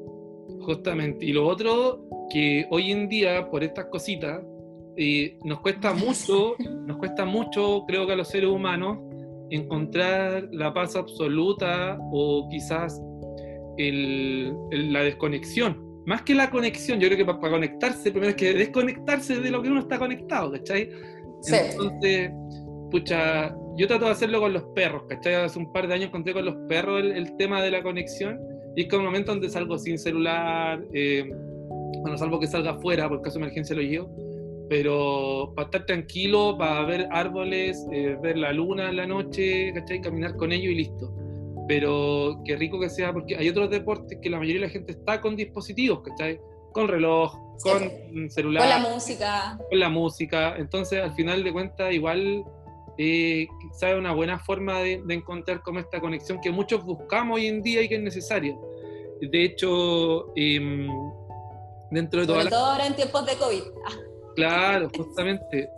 [0.61, 1.25] Justamente.
[1.25, 4.41] Y lo otro, que hoy en día, por estas cositas,
[4.97, 8.97] eh, nos cuesta mucho, nos cuesta mucho, creo que a los seres humanos,
[9.49, 13.01] encontrar la paz absoluta o quizás
[13.77, 15.91] la desconexión.
[16.05, 19.61] Más que la conexión, yo creo que para, conectarse, primero es que desconectarse de lo
[19.61, 20.89] que uno está conectado, ¿cachai?
[21.41, 21.55] Sí.
[21.55, 22.31] Entonces,
[22.89, 25.35] pucha, yo trato de hacerlo con los perros, ¿cachai?
[25.35, 28.39] Hace un par de años encontré con los perros el, tema de la conexión
[28.75, 31.29] y es como un momento donde salgo sin celular, eh,
[32.01, 34.09] bueno, salvo que salga afuera, por caso de emergencia lo llevo,
[34.69, 40.01] pero para estar tranquilo, para ver árboles, eh, ver la luna en la noche, ¿cachai?
[40.01, 41.13] Caminar con ellos y listo.
[41.67, 44.93] Pero qué rico que sea, porque hay otros deportes que la mayoría de la gente
[44.93, 46.39] está con dispositivos, ¿cachai?
[46.73, 48.63] Con reloj, con celular.
[48.63, 49.59] Con la música.
[49.69, 50.55] Con la música.
[50.57, 52.43] Entonces, al final de cuentas, igual
[52.97, 57.61] eh, quizás una buena forma de, encontrar como esta conexión que muchos buscamos hoy en
[57.61, 58.55] día y que es necesaria.
[59.21, 60.87] De hecho, em,
[61.91, 63.61] dentro de Sobre todo ahora en tiempos de COVID.
[64.35, 65.69] Claro, justamente.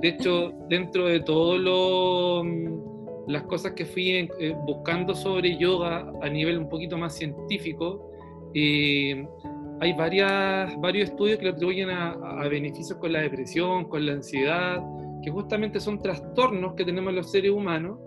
[0.00, 6.28] De hecho, dentro de todo mm, las cosas que fui eh, buscando sobre yoga a
[6.28, 8.10] nivel un poquito más científico,
[8.54, 9.26] eh,
[9.80, 14.12] hay varias, varios estudios que lo atribuyen a, a, beneficios con la depresión, con la
[14.12, 14.82] ansiedad,
[15.26, 17.98] que justamente son trastornos que tenemos los seres humanos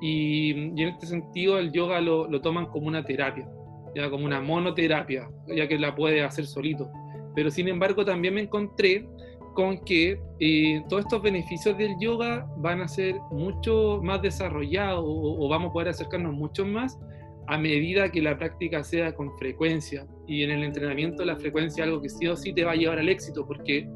[0.00, 3.48] y, en este sentido el yoga lo, lo, toman como una terapia,
[3.94, 6.90] ya como una monoterapia, ya que la puede hacer solito.
[7.36, 9.06] Pero sin embargo también me encontré
[9.54, 15.44] con que eh, todos estos beneficios del yoga van a ser mucho más desarrollados o,
[15.44, 16.98] o, vamos a poder acercarnos mucho más
[17.46, 20.08] a medida que la práctica sea con frecuencia.
[20.26, 22.74] Y en el entrenamiento la frecuencia es algo que sí o sí te va a
[22.74, 23.88] llevar al éxito, porque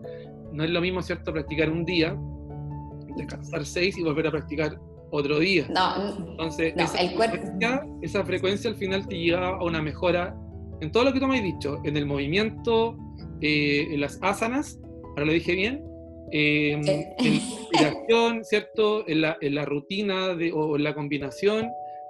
[0.53, 2.17] no es lo mismo, ¿cierto?, practicar un día
[3.19, 4.79] descansar seis y volver a practicar
[5.11, 5.67] otro día.
[5.69, 10.37] No, Entonces, esa, el frecuencia, esa frecuencia al final te lleva a una mejora
[10.81, 12.97] en todo lo que tú me has dicho, en el movimiento,
[13.41, 14.79] eh, en las asanas,
[15.11, 15.85] ahora lo dije bien,
[16.31, 19.09] eh, en la inspiración, ¿cierto?
[19.09, 21.69] En la, en la rutina de, o en la combinación,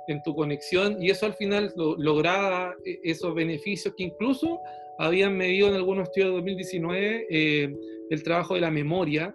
[0.09, 4.61] en tu conexión, y eso al final lo, lograba eh, esos beneficios que incluso
[4.99, 7.75] habían medido en algunos estudios de 2019 eh,
[8.11, 9.33] el trabajo de la memoria,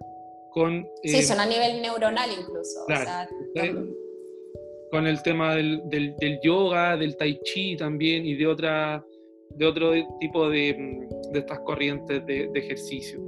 [0.53, 0.87] con...
[1.03, 2.85] sí, son a nivel neuronal incluso.
[4.91, 9.03] con el tema del, del, yoga, del tai chi también y de, otra,
[9.49, 13.19] de otro tipo de, de estas corrientes de, ejercicio.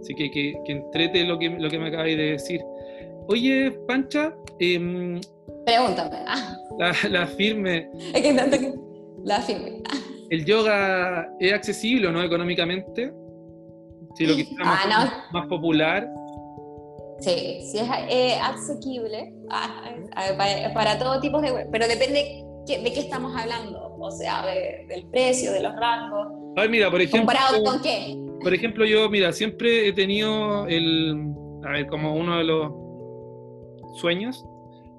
[0.00, 2.60] Así que, que, que, entrete lo que, lo que me acabáis de decir.
[3.28, 5.20] Oye, Pancha, em,
[5.64, 6.16] pregúntame.
[6.26, 6.56] Ah.
[7.08, 7.88] La, firme.
[8.14, 8.74] Es que tanto que
[9.24, 9.82] la firme.
[10.30, 13.12] ¿El yoga es accesible o no económicamente?
[14.16, 16.08] Si lo quisiéramos ah, más popular.
[17.20, 19.90] Sí, sí es eh, asequible ah,
[20.74, 21.66] para, todo tipo de...
[21.72, 26.28] Pero depende de qué estamos hablando, o sea, del precio, de los rangos.
[26.56, 27.32] A ver, mira, por ejemplo...
[27.32, 28.16] ¿Comparado con qué?
[28.42, 31.32] Por ejemplo, yo, mira, siempre he tenido el...
[31.64, 32.72] A ver, como uno de los
[34.00, 34.44] sueños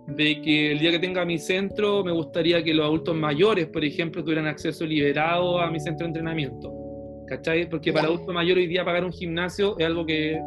[0.07, 3.83] de que el día que tenga mi centro me gustaría que los adultos mayores, por
[3.83, 6.73] ejemplo, tuvieran acceso liberado a mi centro de entrenamiento.
[7.27, 7.69] ¿Cachai?
[7.69, 10.39] Porque para adultos mayores hoy día pagar un gimnasio es algo que,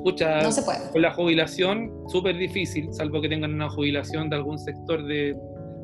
[0.00, 0.90] escucha, no se puede.
[0.90, 5.36] con la jubilación, súper difícil, salvo que tengan una jubilación de algún sector de,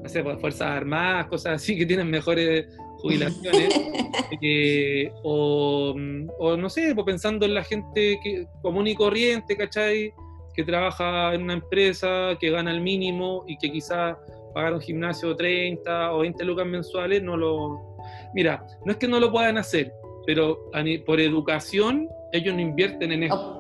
[0.02, 2.66] no sé, pues, Fuerzas Armadas, cosas así, que tienen mejores
[2.98, 3.68] jubilaciones.
[4.42, 5.94] Eh, o,
[6.40, 10.12] o, no sé, pues pensando en la gente que, común y corriente, ¿cachai?
[10.56, 14.16] que trabaja en una empresa, que gana el mínimo y que quizás
[14.54, 17.96] pagar un gimnasio 30 o 20 lucas mensuales, no lo...
[18.34, 19.92] Mira, no es que no lo puedan hacer,
[20.24, 20.58] pero
[21.04, 23.34] por educación ellos no invierten en eso.
[23.34, 23.55] Oh.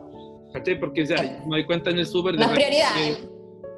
[0.80, 1.16] Porque ya,
[1.46, 2.34] me doy cuenta en el súper...
[2.34, 3.28] Las prioridades.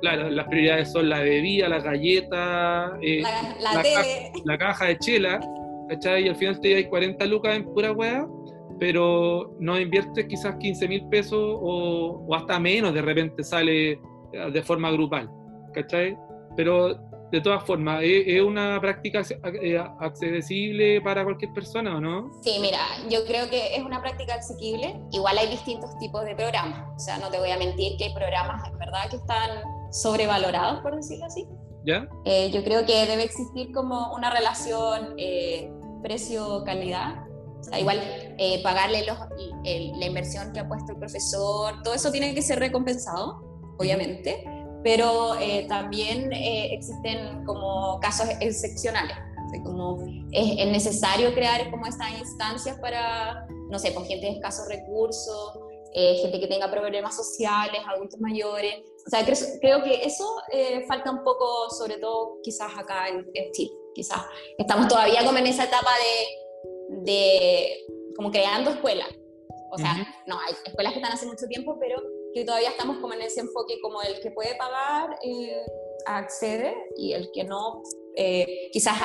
[0.00, 4.02] claro, las prioridades son la bebida, la galleta, eh, la, la, caja,
[4.44, 5.40] la, caja, de chela,
[5.88, 6.26] ¿cachai?
[6.26, 8.26] Y al final te hay 40 lucas en pura hueá
[8.78, 14.00] pero no inviertes quizás 15 mil pesos o, hasta menos, de repente sale eh,
[14.52, 15.28] de forma grupal,
[15.74, 16.16] ¿cachai?
[16.56, 16.96] Pero
[17.30, 19.22] de todas formas, ¿es, una práctica
[19.62, 22.30] eh, accesible para cualquier persona o no?
[22.42, 22.78] Sí, mira,
[23.10, 25.00] yo creo que es una práctica accesible.
[25.12, 26.88] Igual hay distintos tipos de programas.
[26.96, 30.80] O sea, no te voy a mentir que hay programas en verdad que están sobrevalorados,
[30.80, 31.46] por decirlo así.
[31.84, 32.08] ¿Ya?
[32.24, 35.14] Eh, yo creo que debe existir como una relación
[36.02, 37.28] precio-calidad
[37.78, 38.00] igual
[38.38, 43.42] eh, pagarle la inversión que ha puesto el profesor, todo eso tiene que ser recompensado,
[43.78, 44.44] obviamente,
[44.82, 49.16] pero eh, también eh, existen como casos excepcionales.
[49.64, 49.98] como
[50.32, 55.58] es, necesario crear como estas instancias para, no sé, con gente de escasos recursos,
[56.20, 58.74] gente que tenga problemas sociales, adultos mayores.
[59.06, 60.24] O sea, creo, que eso
[60.86, 63.72] falta un poco, sobre todo quizás acá en, en Chile.
[63.94, 64.20] Quizás
[64.58, 66.48] estamos todavía como en esa etapa de
[66.88, 67.86] de
[68.16, 69.08] como creando escuelas.
[69.70, 69.94] O sea,
[70.26, 72.00] no, hay escuelas que están hace mucho tiempo, pero
[72.34, 75.62] que todavía estamos como en ese enfoque como el que puede pagar eh,
[76.06, 77.82] accede y el que no
[78.16, 78.96] eh, quizás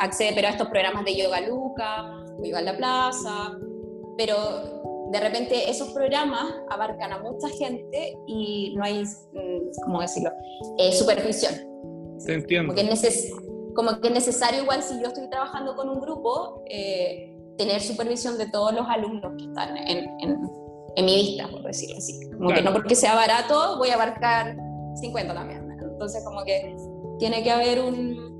[0.00, 3.58] accede pero a estos programas de Yoga Luca, Yoga en la Plaza,
[4.16, 10.30] pero de repente esos programas abarcan a mucha gente y no hay, mm, ¿cómo decirlo?,
[10.78, 11.54] eh, supervisión.
[12.24, 12.74] Te entiendo.
[12.74, 13.32] Como que, es
[13.74, 18.38] como que es necesario igual si yo estoy trabajando con un grupo, eh, tener supervisión
[18.38, 20.40] de todos los alumnos que están en, en,
[20.96, 22.30] mi vista, por decirlo así.
[22.30, 24.56] Como que no porque sea barato voy a abarcar
[24.96, 25.68] 50 también.
[25.80, 26.76] Entonces como que
[27.18, 28.32] tiene que haber un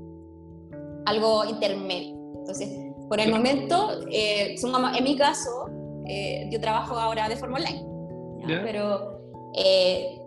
[1.05, 2.15] algo intermedio.
[2.39, 2.69] Entonces,
[3.07, 5.69] por el momento, eh, en mi caso,
[6.07, 7.85] eh, yo trabajo ahora de forma online,
[8.63, 9.21] pero
[9.55, 10.19] eh,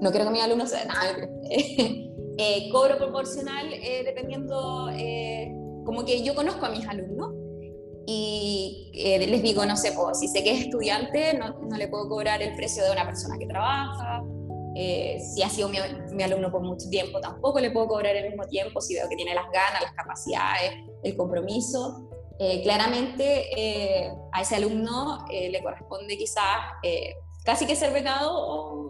[0.00, 1.28] no quiero que mis alumnos sean nada.
[2.72, 3.70] cobro proporcional
[4.04, 4.90] dependiendo,
[5.84, 7.32] como que yo conozco a mis alumnos
[8.08, 11.88] y eh, les digo, no sé, pues, si sé que es estudiante, no, no, le
[11.88, 14.22] puedo cobrar el precio de una persona que trabaja.
[14.76, 15.78] Eh, si ha sido mi,
[16.12, 19.16] mi, alumno por mucho tiempo, tampoco le puedo cobrar el mismo tiempo si veo que
[19.16, 22.08] tiene las ganas, las capacidades, el compromiso.
[22.38, 26.58] Eh, claramente a ese alumno le corresponde quizás
[27.44, 28.88] casi que ser becado o,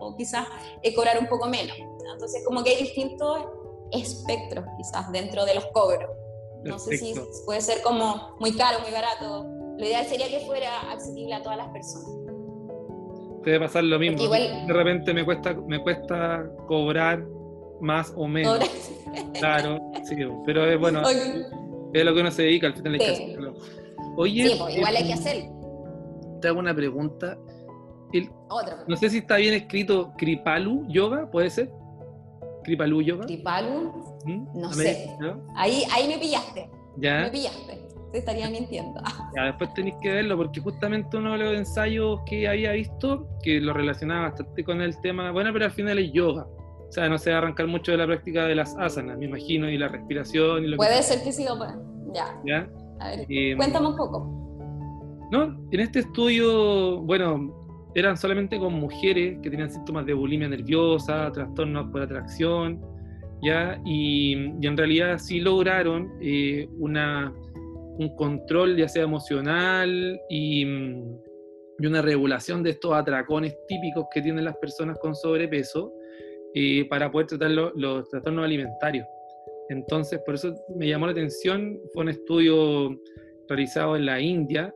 [0.00, 0.46] o quizás
[0.96, 1.76] cobrar un poco menos.
[2.12, 3.44] Entonces, como que hay distintos
[3.92, 6.10] espectros quizás dentro de los cobros.
[6.64, 7.14] No sé si
[7.46, 9.46] puede ser como muy caro, muy barato.
[9.78, 12.10] Lo ideal sería que fuera accesible a todas las personas.
[13.42, 14.28] Puede pasar lo mismo.
[14.28, 17.24] de repente me cuesta, me cuesta cobrar
[17.80, 18.58] más o menos.
[19.38, 21.02] Claro, sí, pero es bueno.
[21.92, 23.00] Es lo que uno se dedica al final.
[23.00, 23.36] Sí.
[24.16, 25.48] Oye, sí, pues, igual hay que hacer.
[26.40, 27.38] Te hago una pregunta.
[28.48, 28.84] Otra.
[28.86, 31.70] No sé si está bien escrito Kripalu Yoga, ¿puede ser?
[32.64, 33.26] Kripalu Yoga.
[33.26, 33.92] Kripalu,
[34.24, 34.60] ¿Mm?
[34.60, 35.16] no sé.
[35.56, 36.70] Ahí, ahí me pillaste.
[36.96, 37.20] Ya.
[37.22, 37.88] Me pillaste.
[38.12, 39.00] Te estaría mintiendo.
[39.36, 43.60] Ya, después tenéis que verlo porque justamente uno de los ensayos que había visto que
[43.60, 46.46] lo relacionaba bastante con el tema, bueno, pero al final es yoga.
[46.88, 49.26] O sea, no se va a arrancar mucho de la práctica de las asanas, me
[49.26, 50.64] imagino, y la respiración.
[50.64, 51.70] Y lo Puede ser que sí, pues.
[52.12, 52.36] Ya.
[52.44, 52.68] ¿Ya?
[52.98, 54.40] A ver, eh, cuéntame un poco.
[55.30, 57.59] No, en este estudio, bueno,
[57.94, 62.80] eran solamente con mujeres que tenían síntomas de bulimia nerviosa, trastornos por atracción,
[63.42, 63.80] ¿ya?
[63.84, 67.32] Y, en realidad sí lograron eh, una,
[67.98, 70.64] un control ya sea emocional y
[71.80, 75.92] y una regulación de estos atracones típicos que tienen las personas con sobrepeso
[76.54, 79.06] eh, para poder tratar los trastornos alimentarios.
[79.70, 83.00] Entonces, por eso me llamó la atención, fue un estudio
[83.48, 84.74] realizado en la India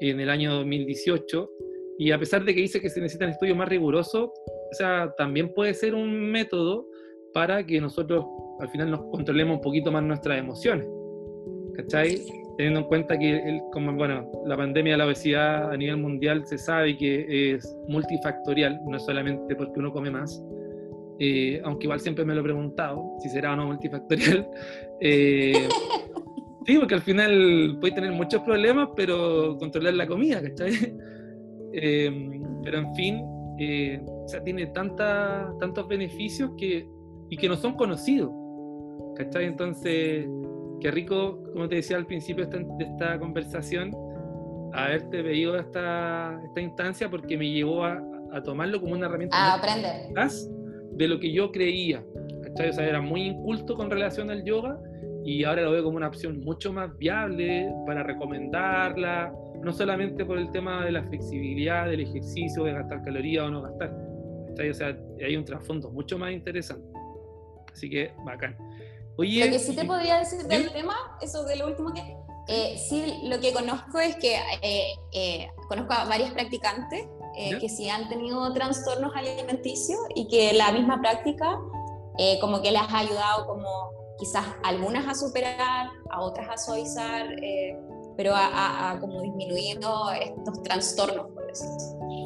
[0.00, 1.50] en el año 2018,
[1.98, 5.52] y a pesar de que dice que se necesitan estudios más rigurosos, o sea, también
[5.54, 6.86] puede ser un método
[7.32, 8.24] para que nosotros
[8.60, 10.86] al final nos controlemos un poquito más nuestras emociones.
[11.74, 12.20] ¿Cachai?
[12.56, 16.46] Teniendo en cuenta que el, como, bueno, la pandemia de la obesidad a nivel mundial
[16.46, 20.40] se sabe que es multifactorial, no es solamente porque uno come más,
[21.18, 24.48] eh, aunque igual siempre me lo he preguntado si será o no multifactorial.
[25.00, 25.68] Eh,
[26.66, 30.96] sí, porque al final puede tener muchos problemas, pero controlar la comida, ¿cachai?
[31.76, 36.88] Eh, pero en fin, o sea, tiene tanta, tantos beneficios que,
[37.28, 38.30] y que no son conocidos,
[39.16, 39.46] ¿cachai?
[39.46, 40.26] Entonces,
[40.80, 43.92] qué rico, como te decía al principio de esta, conversación,
[44.72, 49.36] haberte pedido esta, esta instancia porque me llevó a, a tomarlo como una herramienta.
[49.36, 50.12] A aprender
[50.92, 52.04] de lo que yo creía.
[52.42, 52.70] ¿cachai?
[52.70, 54.78] O sea, era muy inculto con relación al yoga
[55.24, 59.32] y ahora lo veo como una opción mucho más viable para recomendarla,
[59.62, 63.62] no solamente por el tema de la flexibilidad del ejercicio, de gastar calorías o no
[63.62, 63.96] gastar.
[64.48, 64.70] ¿cachai?
[64.70, 66.86] O sea, hay un trasfondo mucho más interesante.
[67.72, 68.56] Así que, bacán.
[69.16, 72.02] Oye, lo que sí te podría decir del tema, eso de lo último que...
[72.46, 77.06] Eh, sí, lo que conozco es que eh, eh, conozco a varias practicantes
[77.36, 81.58] eh, que sí han tenido trastornos alimenticios y que la misma práctica
[82.18, 87.26] eh, como que les ha ayudado como quizás algunas a superar, a otras a suavizar,
[87.42, 87.78] eh,
[88.16, 91.76] pero a, como disminuyendo estos trastornos, por decirlo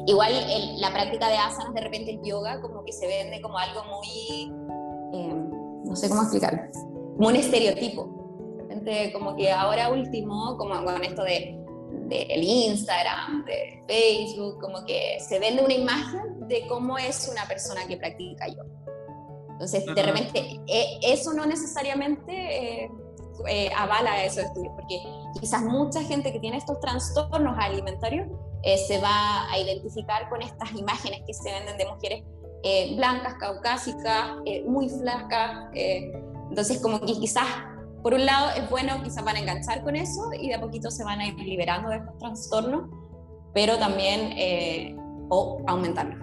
[0.05, 0.33] Igual
[0.77, 4.51] la práctica de asanas, de repente el yoga, como que se vende como algo muy,
[5.83, 6.61] no sé cómo explicarlo,
[7.15, 8.07] como un estereotipo.
[8.57, 11.59] De repente como que ahora último, como con esto de
[12.09, 17.85] del Instagram, de Facebook, como que se vende una imagen de cómo es una persona
[17.87, 18.88] que practica yoga.
[19.59, 22.91] Entonces, de repente, e, eso no necesariamente eh,
[23.47, 25.01] eh, avala esos estudios, porque
[25.39, 28.27] quizás mucha gente que tiene estos trastornos alimentarios
[28.63, 32.23] eh, se va a identificar con estas imágenes que se venden de mujeres
[32.95, 35.69] blancas, caucásicas, muy flacas.
[36.49, 37.45] entonces, como que quizás
[38.01, 40.89] por un lado es bueno, quizás van a enganchar con eso y de a poquito
[40.89, 42.89] se van a ir liberando de estos trastornos,
[43.53, 44.95] pero también eh,
[45.29, 46.17] o aumentarlos.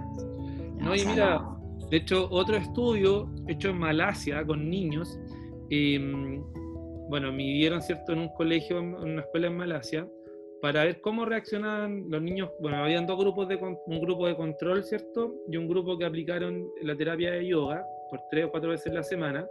[0.79, 1.56] No, y mira,
[1.91, 5.19] de hecho, otro estudio hecho en Malasia con niños,
[5.71, 6.43] em,
[7.09, 10.09] bueno, me dieron, ¿cierto?, en un colegio, en una escuela en Malasia,
[10.61, 12.51] para ver cómo reaccionaban los niños.
[12.61, 15.35] Bueno, habían dos grupos de un grupo de control, ¿cierto?
[15.49, 19.03] Y un grupo que aplicaron la terapia de yoga por tres o cuatro veces la
[19.03, 19.47] semana.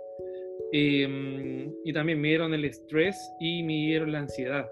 [0.71, 4.67] Em, y también midieron el estrés y midieron la ansiedad.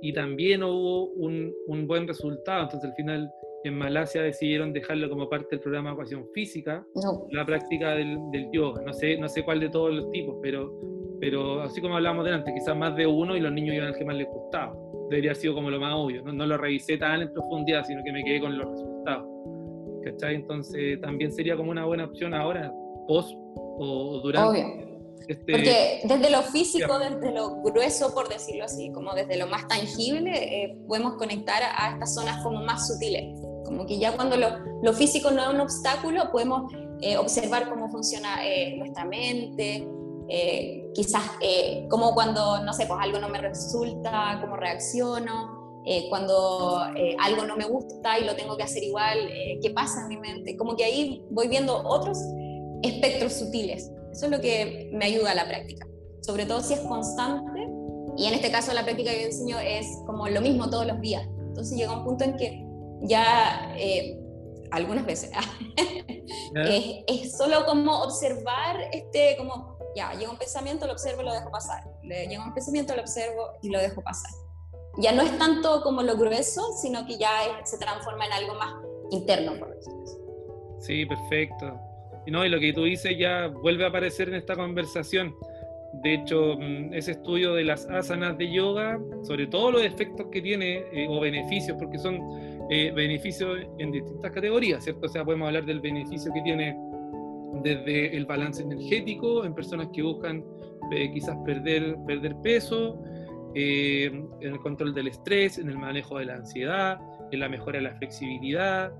[0.00, 2.62] Y también hubo un, un, buen resultado.
[2.64, 3.30] Entonces, al final,
[3.68, 6.86] en Malasia decidieron dejarlo como parte del programa de ecuación física,
[7.30, 8.82] la práctica del, del, yoga.
[8.82, 10.72] No sé, no sé cuál de todos los tipos, pero,
[11.20, 14.04] pero así como hablábamos delante, quizás más de uno y los niños iban al que
[14.04, 14.74] más les gustaba.
[15.10, 16.22] Debería haber sido como lo más obvio.
[16.22, 19.26] No, no lo revisé tan en profundidad, sino que me quedé con los resultados.
[20.04, 20.36] ¿Cachai?
[20.36, 22.72] Entonces, también sería como una buena opción ahora,
[23.08, 23.32] post
[23.78, 24.96] o durante.
[25.28, 29.66] Este, Porque desde lo físico, desde lo grueso, por decirlo así, como desde lo más
[29.66, 33.36] tangible, eh, podemos conectar a estas zonas como más sutiles.
[33.66, 34.48] Como que ya cuando lo,
[34.82, 39.88] lo físico no es un obstáculo, podemos eh, observar cómo funciona eh, nuestra mente,
[40.92, 41.22] quizás
[41.88, 46.80] como cuando, no sé, pues algo no me resulta, cómo reacciono, cuando
[47.20, 49.18] algo no me gusta y lo tengo que hacer igual,
[49.62, 50.56] qué pasa en mi mente.
[50.56, 52.18] Como que ahí voy viendo otros
[52.82, 55.86] espectros sutiles eso es lo que me ayuda a la práctica,
[56.22, 57.68] sobre todo si es constante.
[58.16, 60.98] Y en este caso la práctica que yo enseño es como lo mismo todos los
[61.02, 61.28] días.
[61.48, 62.65] Entonces llega un punto en que
[63.02, 64.18] ya, eh,
[64.70, 65.30] algunas veces,
[66.54, 71.50] es, solo como observar, este, como, ya, llega un pensamiento, lo observo y lo dejo
[71.50, 71.84] pasar.
[72.02, 74.30] Llega un pensamiento, lo observo y lo dejo pasar.
[74.98, 77.30] Ya no es tanto como lo grueso, sino que ya
[77.64, 78.74] se transforma en algo más
[79.10, 80.16] interno, por decirlo así.
[80.80, 81.78] Sí, perfecto.
[82.26, 85.34] Y, no, y lo que tú dices ya vuelve a aparecer en esta conversación.
[86.02, 90.42] De hecho, mm, ese estudio de las asanas de yoga, sobre todo los efectos que
[90.42, 92.18] tiene eh, o beneficios, porque son
[92.70, 95.06] eh, beneficios en distintas categorías, ¿cierto?
[95.06, 96.76] O sea, podemos hablar del beneficio que tiene
[97.62, 100.44] desde el balance energético en personas que buscan
[100.92, 101.96] eh, quizás perder,
[102.42, 103.02] peso,
[103.54, 107.00] en el control del estrés, en el manejo de la ansiedad,
[107.32, 108.92] en la mejora de la flexibilidad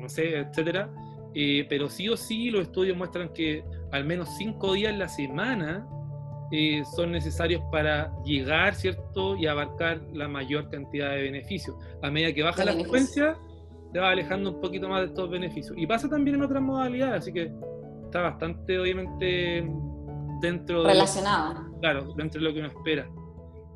[0.00, 0.90] no sé, etcétera.
[1.34, 5.08] Eh, pero sí o sí los estudios muestran que al menos cinco días en la
[5.08, 5.86] semana
[6.52, 9.36] eh, son necesarios para llegar, ¿cierto?
[9.36, 11.76] Y abarcar la mayor cantidad de beneficios.
[12.02, 13.36] A medida que baja la frecuencia,
[13.92, 15.76] te va alejando un poquito más de estos beneficios.
[15.76, 17.52] Y pasa también en otras modalidades, así que
[18.04, 19.68] está bastante, obviamente,
[20.40, 21.54] dentro Relacionado.
[21.54, 21.80] de...
[21.80, 23.08] Claro, dentro de lo que uno espera.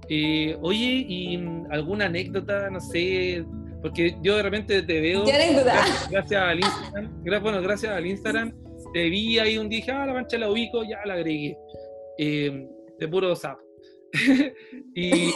[0.09, 3.45] Eh, oye, ¿y alguna anécdota, no sé,
[3.85, 5.25] porque yo de repente te veo.
[5.25, 7.43] Gracias, gracias, al Instagram.
[7.43, 8.53] Bueno, gracias al Instagram.
[8.95, 11.57] Te vi ahí un día dije, ah, la mancha la ubico, ya la agregué.
[12.19, 13.62] Eh, de puro sapo.
[14.95, 15.31] y,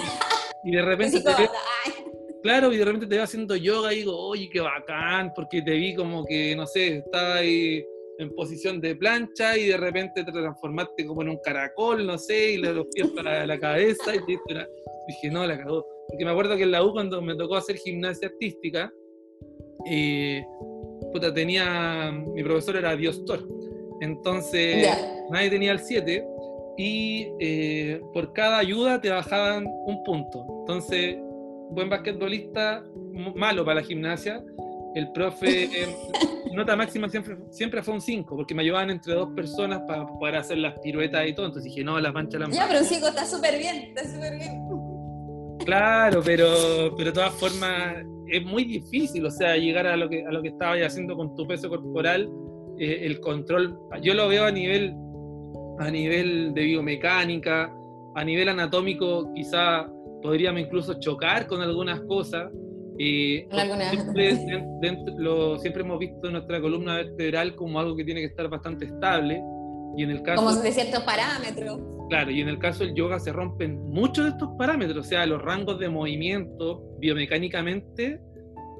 [0.64, 1.20] y, de repente.
[1.20, 1.50] te veo,
[2.42, 5.72] claro, y de repente te veo haciendo yoga y digo, oye, qué bacán, porque te
[5.72, 7.84] vi como que, no sé, estaba ahí
[8.18, 12.52] en posición de plancha y de repente te transformaste como en un caracol, no sé,
[12.52, 14.40] y le los pies para la cabeza y te,
[15.06, 15.86] dije, no, la cagó.
[16.08, 18.92] Porque me acuerdo que en la U cuando me tocó hacer gimnasia artística,
[19.88, 20.42] eh,
[21.12, 23.46] puta, tenía, mi profesor era Dios Thor,
[24.00, 24.88] entonces
[25.30, 26.24] nadie tenía el 7
[26.78, 30.46] y eh, por cada ayuda te bajaban un punto.
[30.60, 31.16] Entonces,
[31.70, 32.84] buen basquetbolista,
[33.34, 34.40] malo para la gimnasia,
[34.94, 35.96] el profe, eh,
[36.54, 40.36] nota máxima siempre, siempre fue un 5, porque me ayudaban entre dos personas para poder
[40.36, 43.08] hacer las piruetas y todo, entonces dije, no, la mancha la Ya, pero un 5
[43.08, 44.62] está súper bien, está súper bien.
[45.64, 47.96] Claro, pero, pero de todas formas
[48.28, 51.34] es muy difícil, o sea, llegar a lo que, a lo que estabas haciendo con
[51.34, 52.30] tu peso corporal,
[52.78, 54.94] eh, el control, yo lo veo a nivel,
[55.78, 57.72] a nivel de biomecánica,
[58.14, 59.88] a nivel anatómico, quizá
[60.22, 62.50] podríamos incluso chocar con algunas cosas.
[62.98, 63.46] Eh,
[63.90, 64.36] siempre,
[65.60, 69.40] siempre hemos visto nuestra columna vertebral como algo que tiene que estar bastante estable.
[69.96, 71.80] Y en el caso, como de ciertos parámetros.
[72.08, 75.26] Claro, y en el caso del yoga se rompen muchos de estos parámetros, o sea,
[75.26, 78.20] los rangos de movimiento biomecánicamente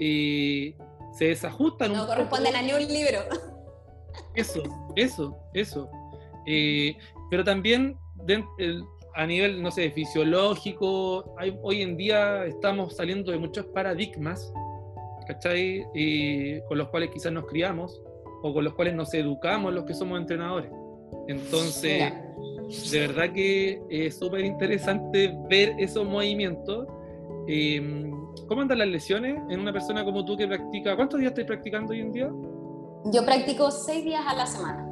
[0.00, 0.74] eh,
[1.12, 1.92] se desajustan.
[1.92, 3.20] No corresponden a ni un libro.
[4.34, 4.62] Eso,
[4.96, 5.90] eso, eso.
[6.46, 6.96] Eh,
[7.30, 7.98] pero también
[9.14, 14.52] a nivel, no sé, fisiológico, hoy en día estamos saliendo de muchos paradigmas,
[15.26, 15.86] ¿cachai?
[15.94, 18.00] Eh, con los cuales quizás nos criamos
[18.42, 20.70] o con los cuales nos educamos los que somos entrenadores.
[21.26, 22.12] Entonces
[22.90, 26.86] de verdad que es súper interesante ver esos movimientos.
[27.46, 28.10] Em,
[28.46, 30.94] ¿Cómo andan las lesiones en una persona como tú que practica?
[30.94, 32.30] ¿Cuántos días estás practicando hoy en día?
[33.12, 34.87] Yo practico seis días a la semana.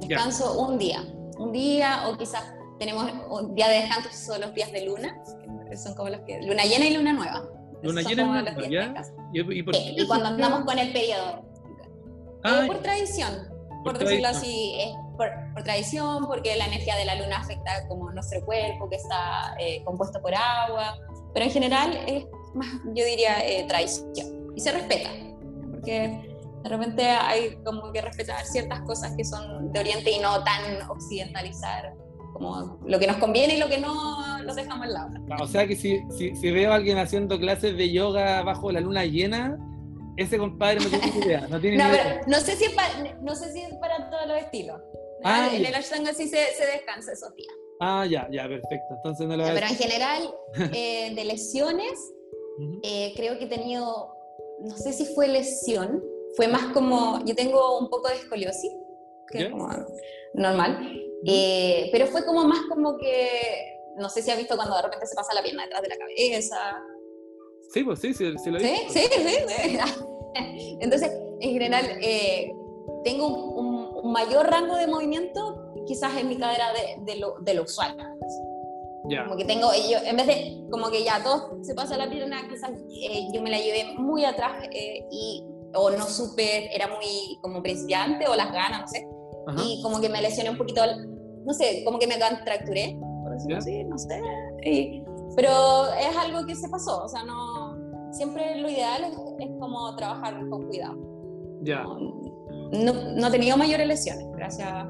[0.00, 1.04] Descanso un día.
[1.38, 5.22] Un día o quizás tenemos un día de descanso, son los días de luna,
[5.76, 6.40] son como los que...
[6.42, 7.42] Luna llena y luna nueva.
[7.82, 11.44] Luna llena y luna nueva, ¿Y, cuando andamos con el periodo.
[12.42, 13.48] Ah, por tradición,
[13.84, 18.44] por, decirlo así, es por, tradición, porque la energía de la luna afecta como nuestro
[18.44, 20.98] cuerpo, que está eh, compuesto por agua,
[21.34, 24.52] pero en general es más, yo diría, eh, tradición.
[24.56, 25.10] Y se respeta,
[25.70, 26.29] porque
[26.62, 30.88] de repente hay como que respetar ciertas cosas que son de Oriente y no tan
[30.90, 31.94] occidentalizar
[32.32, 35.10] como lo que nos conviene y lo que no lo dejamos al lado.
[35.40, 38.80] O sea que si, si, si, veo a alguien haciendo clases de yoga bajo la
[38.80, 39.58] luna llena,
[40.16, 41.48] ese compadre no tiene idea.
[41.48, 42.20] No, tiene no, idea.
[42.26, 44.80] no, sé si es para, no sé si es para todos los estilos.
[45.22, 47.54] Ah, en el Ashtanga sí se, se, descansa esos días.
[47.80, 48.94] Ah, ya, ya, perfecto.
[48.96, 50.34] Entonces no lo Pero en general,
[50.74, 52.12] eh, de lesiones,
[52.82, 54.14] eh, creo que he tenido,
[54.60, 56.02] no sé si fue lesión,
[56.36, 58.72] fue más como, yo tengo un poco de escoliosis,
[59.28, 59.68] que es como
[60.34, 64.82] normal, eh, pero fue como más como que, no sé si has visto cuando de
[64.82, 66.82] repente se pasa la pierna detrás de la cabeza.
[67.72, 68.92] Sí, pues sí, sí, sí lo he visto.
[68.92, 69.78] Sí, sí, sí.
[70.80, 71.10] Entonces,
[71.40, 71.84] en general,
[73.04, 77.54] tengo un un mayor rango de movimiento quizás en mi cadera de, de, lo, de
[77.54, 77.96] lo, usual.
[79.24, 82.46] Como que tengo, yo, en vez de, como que ya todo se pasa la pierna,
[82.48, 85.44] quizás eh, yo me la llevé muy atrás eh, y,
[85.74, 89.06] o no supe, era muy como principiante o las ganas, no sé.
[89.64, 90.82] Y como que me lesioné un poquito,
[91.44, 94.20] no sé, como que me contracturé, por decirlo así, no sé.
[95.36, 97.76] pero es algo que se pasó, o sea, no,
[98.12, 100.96] siempre lo ideal es, es como trabajar con cuidado.
[101.62, 101.84] Ya
[102.72, 104.86] no, no he tenido mayores lesiones, gracias.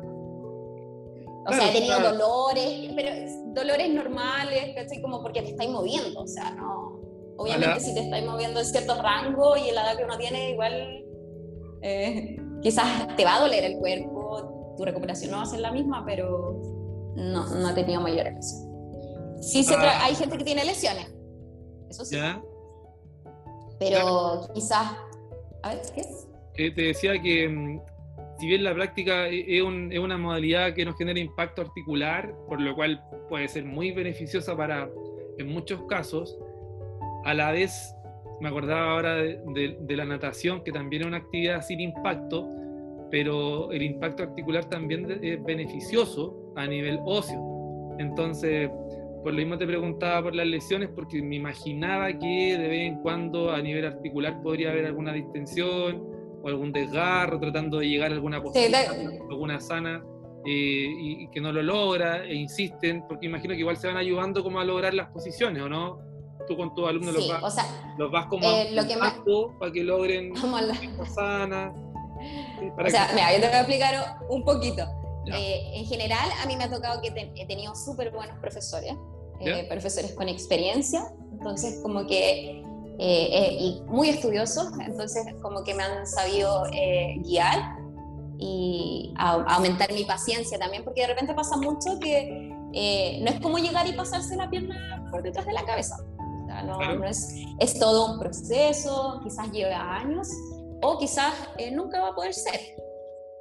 [1.46, 3.10] O sea, he tenido dolores, pero
[3.54, 5.00] dolores normales, ¿cachai?
[5.00, 6.99] Como porque te estáis moviendo, o sea, no.
[7.40, 11.04] Obviamente, si te estáis moviendo en cierto rango y la edad que uno tiene, igual
[11.80, 15.72] eh, quizás te va a doler el cuerpo, tu recuperación no va a ser la
[15.72, 16.60] misma, pero
[17.16, 18.68] no, no he tenido mayores lesiones.
[19.40, 20.04] Sí, ah.
[20.04, 21.14] hay gente que tiene lesiones,
[21.88, 22.18] eso sí.
[23.78, 24.98] Pero quizás.
[25.62, 26.26] A ver, ¿qué es?
[26.74, 27.80] te decía que mm,
[28.38, 32.74] si bien la práctica e, es, una modalidad que nos genera impacto articular, por lo
[32.74, 34.90] cual puede ser muy beneficiosa para,
[35.38, 36.38] en muchos casos,
[37.24, 37.94] a la vez
[38.40, 42.48] me acordaba ahora de, la natación, que también es una actividad sin impacto,
[43.10, 47.96] pero el impacto articular también es beneficioso a nivel óseo.
[47.98, 48.70] Entonces,
[49.22, 53.02] por lo mismo te preguntaba por las lesiones, porque me imaginaba que de vez en
[53.02, 56.02] cuando a nivel articular podría haber alguna distensión
[56.42, 58.74] o algún desgarro tratando de llegar a alguna posición,
[59.30, 60.02] alguna sana.
[60.46, 64.42] Eh, y, que no lo logra e insisten, porque imagino que igual se van ayudando
[64.42, 66.09] como a lograr las posiciones, ¿o no?
[66.48, 67.56] Tú con tus alumnos los, vas,
[67.96, 71.06] los vas como eh, lo que para que logren la...
[71.06, 71.72] sana.
[71.72, 74.84] o sea, mira, yo te voy a explicar un poquito.
[75.26, 78.94] Eh, en general, a mí me ha tocado que he tenido súper buenos profesores,
[79.40, 82.62] eh, profesores con experiencia, entonces como que,
[82.98, 86.64] eh, y muy estudiosos, entonces como que me han sabido
[87.18, 87.76] guiar
[88.38, 92.48] y aumentar mi paciencia también, porque de repente pasa mucho que
[93.20, 95.96] no es como llegar y pasarse la pierna por detrás de la cabeza.
[96.64, 100.28] No, es, es todo un proceso, quizás lleva años,
[100.82, 101.34] o quizás
[101.72, 102.60] nunca va a poder ser.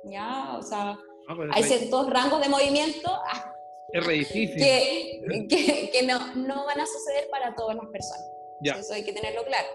[0.03, 0.57] ¿ya?
[0.57, 0.97] O sea,
[1.30, 3.53] Ah, pues, hay ciertos rangos de movimiento ah,
[3.93, 4.57] es re difícil.
[4.57, 8.26] Que, que, no, no, van a suceder para todas las personas.
[8.64, 9.68] Eso hay que tenerlo claro.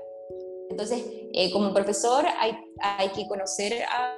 [0.68, 4.16] Entonces, eh, como profesor hay, hay que conocer a,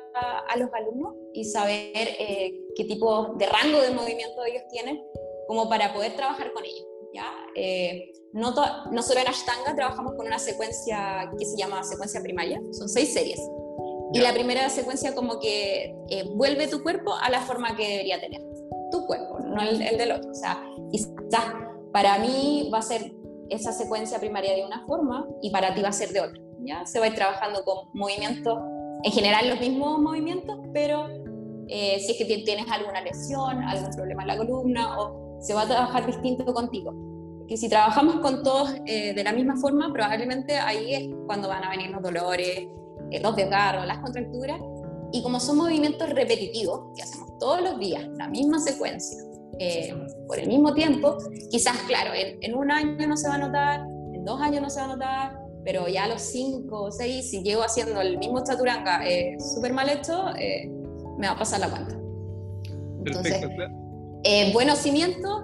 [0.48, 5.04] a, los alumnos y saber eh, qué tipo de rango de movimiento ellos tienen
[5.46, 6.86] como para poder trabajar con ellos.
[7.16, 7.26] ¿Ya?
[7.54, 8.52] Eh, no
[8.92, 13.40] nosotros en Ashtanga trabajamos con una secuencia que se llama secuencia primaria, son seis series.
[14.12, 18.20] Y la primera secuencia como que eh, vuelve tu cuerpo a la forma que debería
[18.20, 18.40] tener.
[18.90, 20.30] Tu cuerpo, no el, del otro.
[20.30, 20.62] O sea,
[20.92, 21.10] quizás
[21.92, 23.12] para mí va a ser
[23.48, 26.40] esa secuencia primaria de una forma y para ti va a ser de otra.
[26.60, 26.84] ¿ya?
[26.84, 28.58] Se va a ir trabajando con movimientos,
[29.02, 31.08] en general los mismos movimientos, pero
[31.68, 35.62] eh, si es que tienes alguna lesión, algún problema en la columna, o se va
[35.62, 36.94] a trabajar distinto contigo.
[37.46, 41.64] Que si trabajamos con todos eh, de la misma forma, probablemente ahí es cuando van
[41.64, 42.68] a venir los dolores,
[43.10, 44.60] eh, los desgarros, las contracturas,
[45.12, 49.22] y como son movimientos repetitivos, que hacemos todos los días, la misma secuencia,
[49.58, 49.94] eh,
[50.26, 51.16] por el mismo tiempo,
[51.50, 54.80] quizás, claro, en, un año no se va a notar, en dos años no se
[54.80, 58.42] va a notar, pero ya a los cinco o seis, si llego haciendo el mismo
[58.44, 60.68] chaturanga eh, súper mal hecho, eh,
[61.18, 61.96] me va a pasar la cuenta.
[63.04, 63.46] Entonces,
[64.52, 65.42] buenos cimientos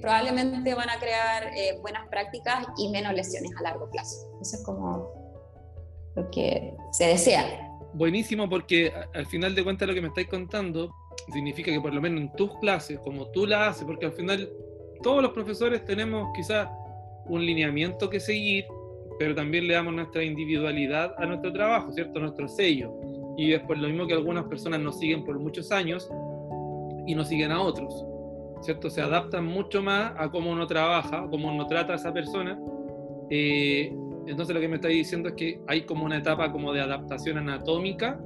[0.00, 1.50] probablemente van a crear
[1.80, 4.28] buenas prácticas y menos lesiones a largo plazo.
[4.40, 5.10] Eso es como
[6.14, 7.64] lo que se desea.
[7.94, 10.94] Buenísimo, porque al final de cuentas lo que me estáis contando
[11.32, 14.48] significa que por lo menos en tus clases, como tú la haces, porque al final
[15.02, 16.68] todos los profesores tenemos quizás
[17.26, 18.64] un lineamiento que seguir,
[19.18, 22.20] pero también le damos nuestra individualidad a nuestro trabajo, ¿cierto?
[22.20, 22.92] Nuestro sello.
[23.36, 26.08] Y después lo mismo que algunas personas nos siguen por muchos años
[27.08, 28.04] y nos siguen a otros,
[28.60, 28.90] ¿cierto?
[28.90, 32.60] Se adaptan mucho más a cómo uno trabaja, cómo uno trata a esa persona.
[33.30, 33.90] Eh,
[34.26, 37.38] entonces lo que me estáis diciendo es que hay como una etapa como de adaptación
[37.38, 38.20] anatómica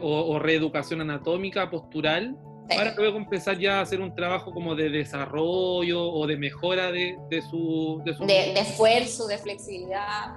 [0.00, 2.36] o, reeducación anatómica, postural,
[2.68, 7.18] para luego empezar ya a hacer un trabajo como de desarrollo o de mejora de,
[7.50, 10.36] su, de, esfuerzo, de flexibilidad.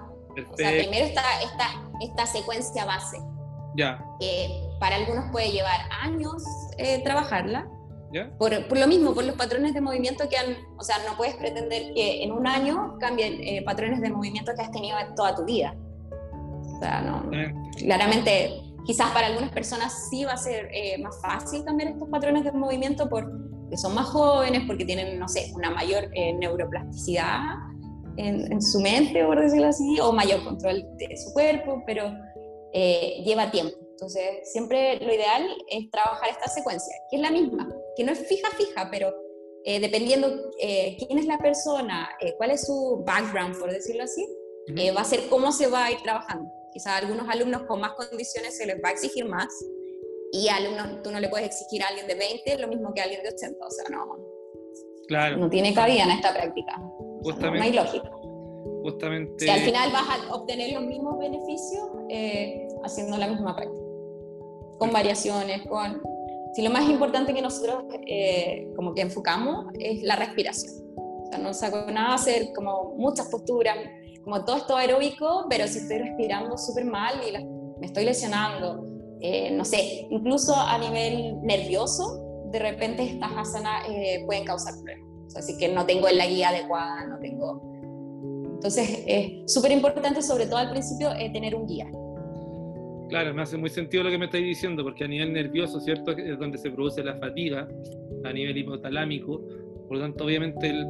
[0.52, 1.68] O sea, primero está esta,
[2.02, 3.18] esta secuencia base.
[3.78, 4.04] Ya.
[4.20, 6.44] Que para algunos puede llevar años
[6.78, 7.68] eh, trabajarla,
[8.38, 11.93] por, lo mismo, por los patrones de movimiento que han, o sea, no puedes pretender
[11.93, 15.76] que en un año cambien eh, patrones de movimiento que has tenido toda tu vida.
[16.11, 17.30] O sea, no,
[17.78, 22.43] claramente, quizás para algunas personas sí va a ser eh, más fácil cambiar estos patrones
[22.43, 27.39] de movimiento porque son más jóvenes, porque tienen, no sé, una mayor eh, neuroplasticidad
[28.18, 32.13] en, en, su mente, por decirlo así, o mayor control de su cuerpo, pero
[32.74, 33.74] lleva tiempo.
[33.91, 37.66] Entonces, siempre lo ideal es trabajar esta secuencia, que es la misma,
[37.96, 39.14] que no es fija, fija, pero
[39.64, 44.28] eh, dependiendo eh, quién es la persona, eh, cuál es su background, por decirlo así,
[44.96, 46.52] va a ser cómo se va a ir trabajando.
[46.74, 49.48] Quizás a algunos alumnos con más condiciones se les va a exigir más,
[50.32, 53.02] y a alumnos tú no le puedes exigir a alguien de 20 lo mismo que
[53.02, 54.18] a alguien de 80, o sea, no,
[55.08, 55.38] claro.
[55.38, 56.78] no tiene cabida en esta práctica.
[56.78, 58.12] no, hay lógica.
[58.84, 59.46] Justamente.
[59.46, 61.89] Y al final vas a obtener los mismos beneficios
[62.84, 63.86] haciendo la misma práctica
[64.78, 66.02] con variaciones, con...
[66.56, 70.74] Si lo más importante que nosotros eh, como que enfocamos es la respiración.
[70.95, 73.76] O sea, no saco nada hacer como muchas posturas,
[74.24, 77.34] como todo esto aeróbico, pero si estoy respirando súper mal y
[77.78, 78.88] me estoy lesionando,
[79.20, 85.10] eh, no sé, incluso a nivel nervioso, de repente estas asanas eh, pueden causar problemas.
[85.28, 87.62] O sea, así que no tengo la guía adecuada, no tengo...
[88.53, 91.91] Entonces es súper importante, sobre todo al principio, tener un guía.
[93.10, 96.12] Claro, me hace muy sentido lo que me estáis diciendo, porque a nivel nervioso, ¿cierto?
[96.12, 97.68] Es donde se produce la fatiga,
[98.24, 99.41] a nivel hipotalámico.
[99.88, 100.86] Por lo tanto, obviamente, el,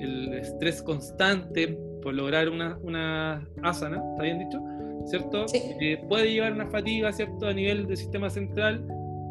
[0.00, 4.60] el, estrés constante por lograr una, una asana, ¿está bien dicho?
[5.06, 5.46] ¿Cierto?
[5.46, 5.60] Sí.
[5.80, 7.46] Eh, puede llevar una fatiga, ¿cierto?
[7.46, 8.84] A nivel del sistema central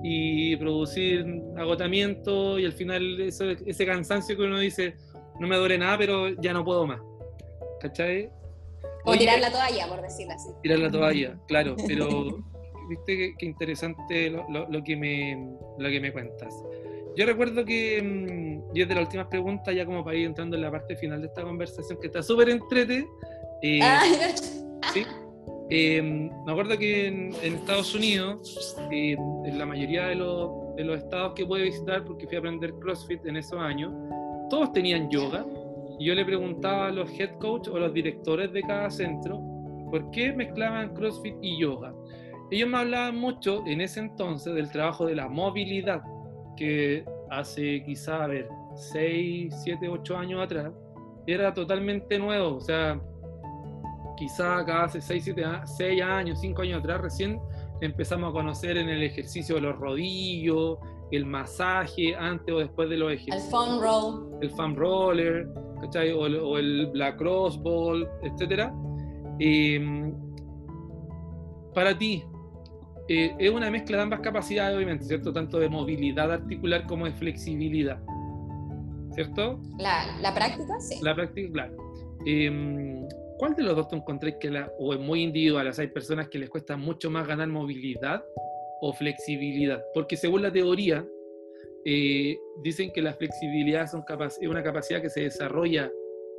[0.03, 1.25] y producir
[1.57, 4.95] agotamiento y al final ese cansancio que uno dice,
[5.39, 7.01] no me duele nada, pero ya no puedo más.
[7.81, 8.29] ¿Cachai?
[9.05, 10.49] O tirar la toalla, por decirlo así.
[10.61, 12.39] Tirar la toalla, claro, pero
[12.89, 16.53] viste qué, interesante lo, que me, lo que me cuentas.
[17.15, 20.55] Yo recuerdo que, mm, y es de las últimas preguntas, ya como para ir entrando
[20.55, 23.05] en la parte final de esta conversación, que está súper entrete.
[23.61, 24.01] Eh, ah,
[24.93, 25.05] ¿sí?
[25.69, 30.97] Em, me acuerdo que en, Estados Unidos, em, en la mayoría de los, de los
[30.97, 33.93] estados que pude visitar, porque fui a aprender CrossFit en esos años,
[34.49, 35.45] todos tenían yoga.
[36.01, 39.39] Y yo le preguntaba a los head coach o los directores de cada centro
[39.91, 41.93] por qué mezclaban CrossFit y yoga.
[42.49, 46.01] Ellos me hablaban mucho en ese entonces del trabajo de la movilidad,
[46.57, 50.73] que hace quizá, a ver, 6, 7, 8 años atrás,
[51.27, 52.55] era totalmente nuevo.
[52.55, 52.99] O sea,
[54.17, 57.39] quizá acá hace 6, 7, 6 años, 5 años atrás recién
[57.79, 60.79] empezamos a conocer en el ejercicio de los rodillos,
[61.11, 63.43] el masaje antes o después de los ejercicios.
[63.43, 64.37] El foam roll.
[64.41, 65.47] El foam roller,
[65.81, 66.11] ¿cachai?
[66.11, 68.71] O, o el black cross ball, etc.
[69.39, 70.13] Em,
[71.73, 72.23] para ti,
[73.07, 75.33] eh, es una mezcla de ambas capacidades, obviamente, ¿cierto?
[75.33, 77.99] Tanto de movilidad articular como de flexibilidad.
[79.13, 79.59] ¿Cierto?
[79.77, 80.99] La, la práctica, sí.
[81.01, 81.75] La práctica, claro.
[82.25, 83.07] Eh,
[83.41, 85.67] ¿Cuál de los dos te encontréis que la, o es muy individual?
[85.67, 88.23] O sea, hay personas que les cuesta mucho más ganar movilidad
[88.81, 89.81] o flexibilidad.
[89.95, 91.03] Porque según la teoría,
[91.85, 95.91] eh, dicen que la flexibilidad son es una capacidad que se desarrolla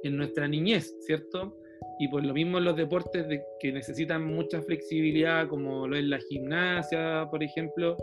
[0.03, 1.57] en nuestra niñez, ¿cierto?
[1.99, 6.05] Y por lo mismo en los deportes de, que necesitan mucha flexibilidad, como lo es
[6.05, 7.97] la gimnasia, por ejemplo,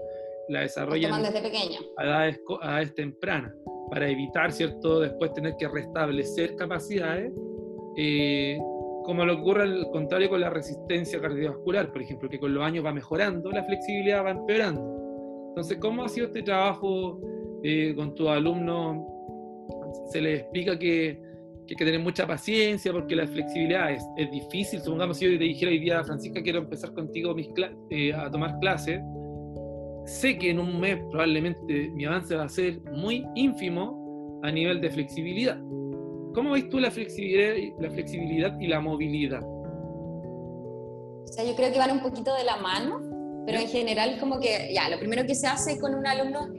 [0.49, 1.79] la desarrollan desde pequeño.
[1.97, 3.53] a edades, a edades tempranas,
[3.89, 7.31] para evitar, ¿cierto?, después tener que restablecer capacidades
[7.97, 8.57] eh,
[9.03, 12.85] como lo ocurre al contrario con la resistencia cardiovascular, por ejemplo, que con los años
[12.85, 14.98] va mejorando, la flexibilidad va empeorando.
[15.60, 17.20] Entonces, ¿cómo ha sido este trabajo
[17.66, 19.05] eh, con tus alumnos?
[20.10, 21.22] Se les explica que,
[21.70, 24.80] hay que tener mucha paciencia porque la flexibilidad es, es, difícil.
[24.80, 27.49] Supongamos si yo te dijera hoy día, Francisca, quiero empezar contigo mis
[27.89, 29.01] eh, a tomar clases.
[30.05, 34.80] Sé que en un mes probablemente mi avance va a ser muy ínfimo a nivel
[34.80, 35.60] de flexibilidad.
[36.34, 39.43] ¿Cómo ves tú la flexibilidad, la flexibilidad y la movilidad?
[39.43, 43.09] O sea, yo creo que van un poquito de la mano,
[43.49, 46.49] pero en general como que, ya, lo primero que se hace con un alumno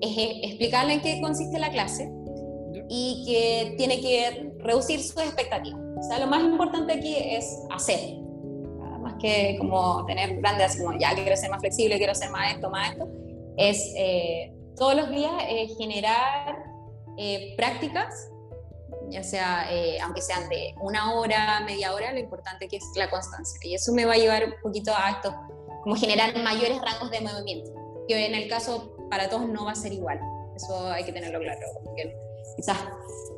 [0.00, 2.10] es e, explicarle en qué consiste la clase
[2.88, 5.78] y que tiene que reducir sus expectativas.
[5.98, 8.16] O sea, lo más importante aquí es hacer,
[9.02, 12.54] más que como tener grandes, así como, ya, quiero ser más flexible, quiero ser más
[12.54, 13.10] esto, más esto,
[13.58, 16.64] es eh, todos los días eh, generar
[17.18, 18.30] eh, prácticas
[19.10, 23.08] ya sea, eh, aunque sean de una hora, media hora, lo importante que es la
[23.08, 23.58] constancia.
[23.62, 25.34] Y eso me va a llevar un poquito a esto,
[25.82, 27.70] como generar mayores rangos de movimiento,
[28.06, 30.20] que en el caso para todos no va a ser igual.
[30.54, 31.60] Eso hay que tenerlo claro.
[32.56, 32.76] quizás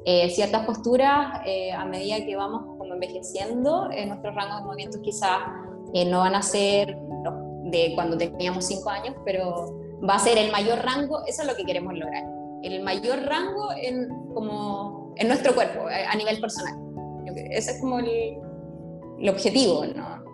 [0.06, 5.40] eh, ciertas posturas, eh, a medida que vamos como envejeciendo, nuestros rangos de movimiento quizás
[6.06, 6.96] no van a ser
[7.64, 9.78] de cuando teníamos 5 años, pero
[10.08, 12.24] va a ser el mayor rango, eso es lo que queremos lograr.
[12.62, 16.74] El mayor rango en como en nuestro cuerpo, eh, a nivel personal.
[17.50, 18.38] Ese es como el,
[19.18, 20.24] el objetivo, ¿no?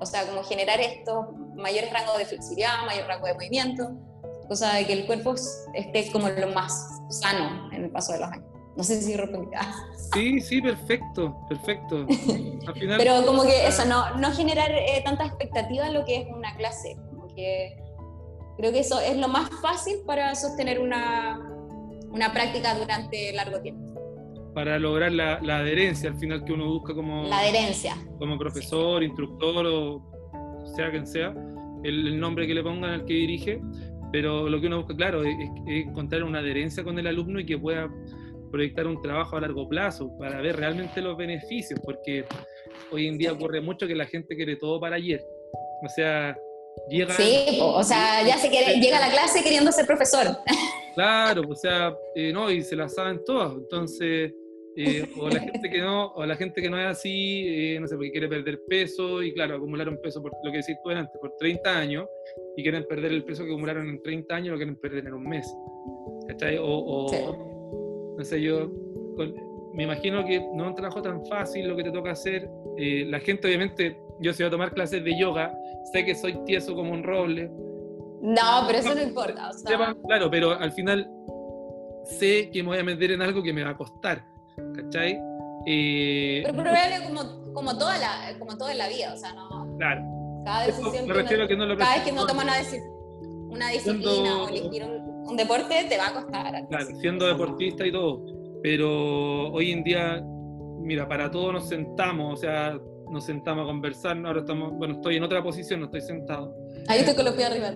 [0.00, 1.26] O sea, como generar estos
[1.56, 3.90] mayores rangos de flexibilidad, mayor rango de movimiento,
[4.48, 5.34] cosa de que el cuerpo
[5.74, 8.46] esté como lo más sano en el paso de los años.
[8.76, 9.56] No sé si respondí.
[10.12, 12.06] Sí, sí, perfecto, perfecto.
[12.98, 16.56] Pero como que eso, no, no generar eh, tanta expectativa en lo que es una
[16.56, 16.96] clase.
[17.10, 17.76] Como que
[18.56, 21.38] creo que eso es lo más fácil para sostener una,
[22.10, 23.94] una práctica durante largo tiempo
[24.54, 27.96] para lograr la, adherencia al final que uno busca como, la adherencia.
[28.18, 30.13] como profesor, instructor o
[30.64, 31.34] sea quien sea,
[31.82, 33.60] el, nombre que le pongan al que dirige,
[34.12, 35.34] pero lo que uno busca, claro, es,
[35.66, 37.90] encontrar una adherencia con el alumno y que pueda
[38.50, 42.24] proyectar un trabajo a largo plazo para ver realmente los beneficios, porque
[42.92, 45.20] hoy en día ocurre mucho que la gente quiere todo para ayer.
[45.84, 46.36] O sea,
[46.88, 47.14] llega...
[47.14, 50.26] Sí, o sea, ya se quiere, llega a la clase queriendo ser profesor.
[50.94, 53.52] Claro, o sea, eh, no, y se la saben todas.
[53.54, 54.32] Entonces,
[54.76, 57.86] eh, o la gente que no, o la gente que no es así, eh, no
[57.86, 61.16] sé, porque quiere perder peso y claro, acumularon peso por lo que decís tú antes,
[61.20, 62.06] por 30 años
[62.56, 65.24] y quieren perder el peso que acumularon en 30 años, lo quieren perder en un
[65.24, 65.46] mes.
[66.28, 66.58] ¿Cachai?
[66.60, 68.70] O, no sé, yo
[69.74, 72.48] me imagino que no es un trabajo tan fácil lo que te toca hacer.
[72.76, 75.52] Eh, la gente, obviamente, yo si voy a tomar clases de yoga,
[75.92, 77.50] sé que soy tieso como un roble.
[78.22, 79.50] No, pero eso no importa.
[80.06, 81.08] claro, pero al final
[82.04, 84.33] sé que me voy a meter en algo que me va a costar.
[84.94, 85.20] ¿Cachai?
[85.66, 89.76] Eh, pero probablemente como, como, toda la, como toda la vida, o sea, no.
[89.78, 90.02] Claro.
[90.44, 92.56] Cada vez me refiero que no lo Cada vez que no toman una,
[93.48, 96.66] una disciplina o elegir un, deporte, te va a costar.
[96.68, 98.24] Claro, siendo deportista y todo.
[98.62, 100.22] Pero hoy en día,
[100.80, 102.78] mira, para todo nos sentamos, o sea,
[103.10, 106.54] nos sentamos a conversar, ahora estamos, bueno, estoy en otra posición, no estoy sentado.
[106.88, 107.74] Ahí los pies arriba.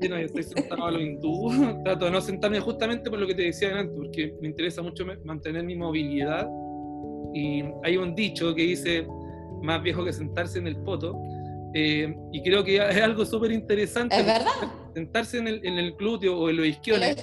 [0.00, 1.50] Sí, no, yo estoy sentado a lo hindú,
[1.84, 5.04] trato de no sentarme justamente por lo que te decía antes, porque me interesa mucho
[5.24, 6.48] mantener mi movilidad.
[7.34, 9.06] Y hay un dicho que dice,
[9.62, 11.14] más viejo que sentarse en el poto,
[11.74, 14.18] eh, y creo que es algo súper interesante.
[14.18, 14.72] Es verdad.
[14.94, 17.16] Sentarse en el, en el glúteo o en los isquiones.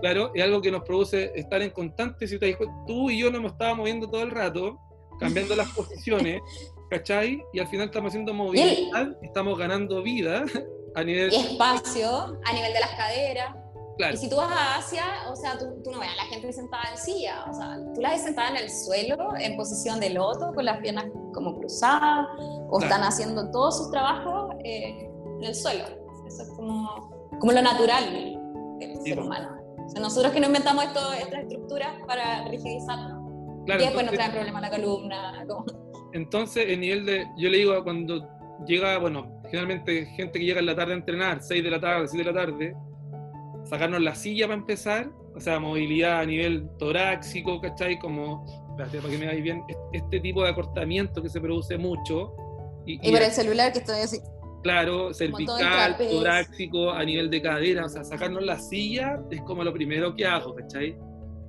[0.00, 2.26] Claro, es algo que nos produce estar en constante.
[2.28, 2.38] Si
[2.86, 4.78] tú y yo nos estábamos moviendo todo el rato,
[5.18, 6.40] cambiando las posiciones,
[6.90, 7.42] ¿cachai?
[7.52, 10.44] Y al final estamos haciendo movilidad, estamos ganando vida
[10.94, 11.32] a nivel...
[11.32, 13.54] Y espacio, a nivel de las caderas.
[14.12, 16.82] Y si tú vas a Asia, o sea, tú, no ves a la gente sentada
[16.90, 20.52] en silla, o sea, tú la ves sentada en el suelo, en posición de loto,
[20.52, 22.26] con las piernas como cruzadas,
[22.70, 25.08] o están haciendo todos sus trabajos eh,
[25.38, 25.84] en el suelo.
[26.26, 28.04] Eso es como, como lo natural
[28.80, 29.56] del ser humano.
[29.86, 33.22] O sea, nosotros que no inventamos esto, estas estructuras para rigidizarnos.
[33.66, 35.46] Claro, y después nos trae problemas la columna.
[36.14, 37.26] Entonces, el nivel de.
[37.36, 38.26] Yo le digo cuando
[38.66, 42.06] llega, bueno, generalmente gente que llega en la tarde a entrenar, 6 de la tarde,
[42.08, 42.76] 7 de la tarde,
[43.64, 47.98] sacarnos la silla para empezar, o sea, movilidad a nivel torácico, ¿cachai?
[47.98, 48.46] Como,
[48.78, 52.32] para que me veáis bien, este tipo de acortamiento que se produce mucho.
[52.86, 54.20] Y, y, para el celular que estoy así.
[54.62, 59.72] Claro, cervical, torácico, a nivel de cadera, o sea, sacarnos la silla es como lo
[59.72, 60.96] primero que hago, ¿cachai?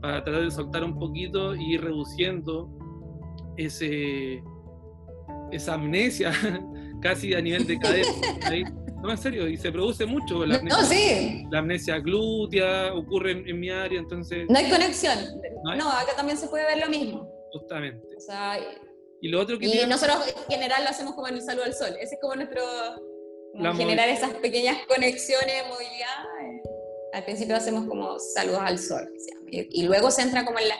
[0.02, 2.68] Para tratar de soltar un poquito y ir reduciendo
[3.58, 4.44] ese,
[5.52, 6.32] esa amnesia
[7.02, 8.10] casi a nivel de cadera.
[9.06, 10.44] No, en serio, y se produce mucho.
[10.48, 11.46] La amnesia, no, sí.
[11.52, 14.48] La amnesia glútea ocurre en, mi área, entonces...
[14.50, 15.16] No hay conexión.
[15.78, 17.30] ¿No, acá también se puede ver lo mismo.
[17.52, 18.04] Justamente.
[18.18, 18.58] O sea,
[19.22, 19.68] y lo otro que...
[19.68, 21.96] Y nosotros en general lo hacemos como en el saludo al sol.
[22.00, 22.64] Ese es como nuestro...
[23.76, 26.26] generar esas pequeñas conexiones, movilidad.
[27.14, 29.08] Al principio hacemos como saludos al sol.
[29.52, 30.76] Y, luego se entra como en la,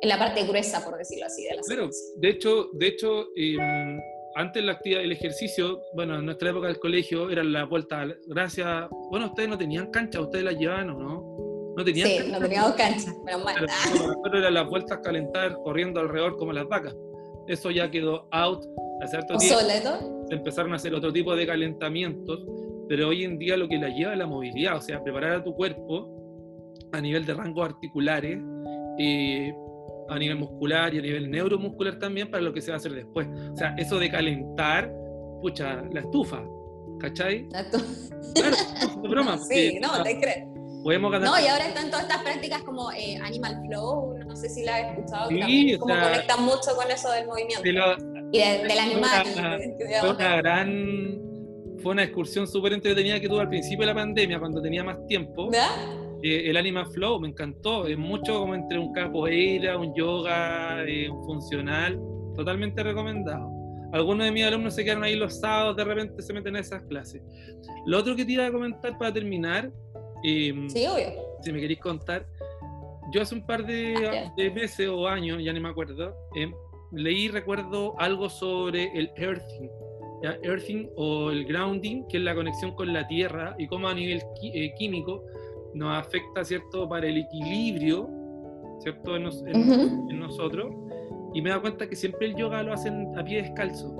[0.00, 3.98] en la parte gruesa, por decirlo así, de la Claro, de hecho, de hecho em,
[4.34, 8.88] antes la actividad, el ejercicio, bueno, en nuestra época del colegio era la vuelta, gracias,
[9.10, 11.74] bueno, ustedes no tenían cancha, ustedes la llevaban o no?
[11.76, 13.54] No tenían sí, no teníamos cancha, pero mal.
[14.22, 16.94] Pero, eran las vueltas a calentar corriendo alrededor como las vacas.
[17.48, 18.64] Eso ya quedó out
[19.02, 20.26] hace tiempo.
[20.28, 22.44] Se empezaron a hacer otro tipo de calentamientos,
[22.88, 25.44] pero hoy en día lo que la lleva es la movilidad, o sea, preparar a
[25.44, 26.12] tu cuerpo
[26.92, 28.38] a nivel de rangos articulares,
[28.98, 29.54] eh,
[30.08, 32.92] a nivel muscular y a nivel neuromuscular también para lo que se va a hacer
[32.92, 33.26] después.
[33.52, 34.92] O sea, eso de calentar,
[35.40, 36.42] pucha, la estufa,
[37.00, 37.46] ¿cachai?
[37.50, 37.84] La estufa.
[38.34, 38.56] Claro,
[38.96, 39.38] no, broma.
[39.48, 40.44] Sí, no, te crees.
[40.82, 41.28] Podemos ganar.
[41.28, 44.76] No, y ahora están todas estas prácticas como eh, Animal Flow, no sé si la
[44.76, 47.66] has escuchado, sí, como conectan mucho con eso del movimiento.
[48.32, 49.26] y del animal.
[50.00, 51.26] Fue una, gran
[51.82, 55.04] fue una excursión súper entretenida que tuve al principio de la pandemia, cuando tenía más
[55.06, 55.50] tiempo.
[55.50, 56.05] ¿Verdad?
[56.28, 61.08] Eh, el Animal Flow me encantó, es mucho como entre un capoeira, un yoga, eh,
[61.08, 62.00] un funcional,
[62.34, 63.48] totalmente recomendado.
[63.92, 66.82] Algunos de mis alumnos se quedaron ahí los sábados, de repente se meten a esas
[66.88, 67.22] clases.
[67.86, 69.70] Lo otro que te iba a comentar para terminar,
[70.24, 71.12] em, sí, obvio.
[71.42, 72.26] si me queréis contar,
[73.12, 76.52] yo hace un par de, de meses o años, ya ni me acuerdo, em,
[76.90, 79.68] leí, recuerdo algo sobre el earthing,
[80.42, 84.20] earthing o el grounding, que es la conexión con la tierra y cómo a nivel
[84.42, 85.22] eh, químico
[85.76, 88.08] nos afecta, ¿cierto?, para el equilibrio,
[88.80, 90.74] ¿cierto?, en, nosotros.
[91.34, 93.94] Y me da cuenta que siempre el yoga lo hacen a pie descalzo.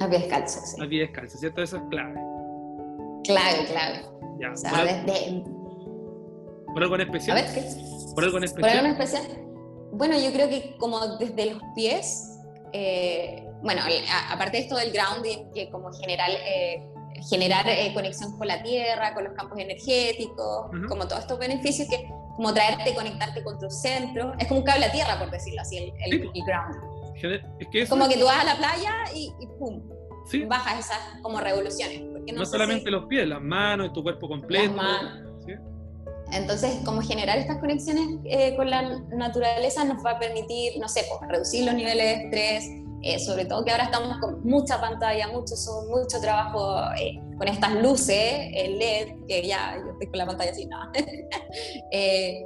[0.00, 0.82] A pie descalzo, sí.
[0.82, 1.62] A pie descalzo, ¿cierto?
[1.62, 2.20] Eso es clave.
[3.24, 4.00] Clave, clave.
[4.40, 4.52] Ya.
[4.52, 5.44] O sea, ¿Por, desde...
[6.72, 7.38] ¿Por algo en especial?
[7.38, 7.62] A ver, ¿qué?
[8.14, 8.70] ¿Por algo en especial?
[8.70, 9.44] ¿Por algo en especial?
[9.92, 12.40] Bueno, yo creo que como desde los pies,
[12.72, 13.82] eh, bueno,
[14.30, 16.82] aparte de esto del grounding, que como general eh,
[17.28, 22.08] generar eh, conexión con la tierra, con los campos energéticos, como todos estos beneficios que
[22.36, 25.78] como traerte, conectarte con tu centro, es como un cable a tierra, por decirlo así,
[25.78, 26.74] el, el, ground.
[27.60, 29.82] Es que como que tú vas a la playa y, pum,
[30.48, 32.02] bajas esas como revoluciones.
[32.34, 34.74] No, solamente los pies, las manos, tu cuerpo completo.
[36.32, 41.04] Entonces, como generar estas conexiones eh, con la naturaleza nos va a permitir, no sé,
[41.08, 45.28] pues, reducir los niveles de estrés, eh, sobre todo que ahora estamos con mucha pantalla,
[45.28, 45.54] mucho
[45.88, 50.50] mucho trabajo eh, con estas luces, el LED, que ya yo estoy con la pantalla
[50.50, 50.90] así, nada.
[51.92, 52.44] Eh,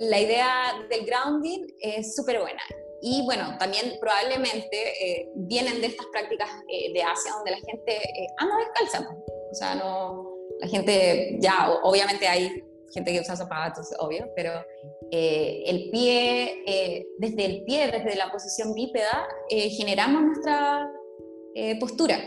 [0.00, 2.62] la idea del grounding es súper buena.
[3.02, 9.06] Y bueno, también probablemente vienen de estas prácticas de Asia donde la gente anda descalza.
[9.06, 9.18] Pues.
[9.52, 12.62] O sea, no, la gente ya, obviamente hay
[12.94, 14.52] gente que usa zapatos, obvio, pero
[15.16, 20.90] eh, el pie, eh, desde el pie, desde la posición bípeda, eh, generamos nuestra
[21.78, 22.18] postura.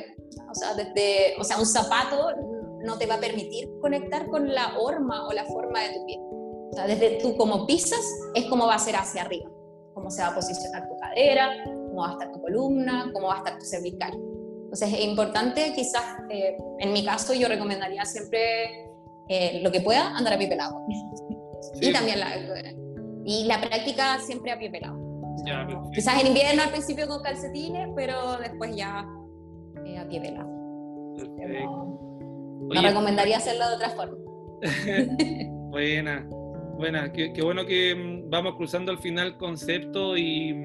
[0.49, 2.29] O sea, desde, o sea, un zapato
[2.85, 6.17] no te va a permitir conectar con la horma o la forma de tu pie.
[6.21, 7.99] O sea, desde tú como pisas
[8.33, 9.51] es como va a ser hacia arriba,
[9.93, 13.33] cómo se va a posicionar tu cadera, cómo va a estar tu columna, cómo va
[13.33, 14.13] a estar tu cervical.
[14.13, 18.87] Entonces es importante, quizás, eh, en mi caso yo recomendaría siempre
[19.27, 20.79] eh, lo que pueda andar a pie pelado.
[21.81, 22.35] Y también la,
[23.25, 24.97] y la práctica siempre a pie pelado.
[25.93, 29.05] quizás en invierno al principio con calcetines, pero después ya
[29.85, 30.47] eh, a pie pelado.
[32.73, 34.17] No, recomendaría hacerlo de otra forma.
[35.69, 36.27] buena,
[36.77, 37.11] buena.
[37.11, 40.55] Qué, bueno que mm, vamos cruzando al final concepto y,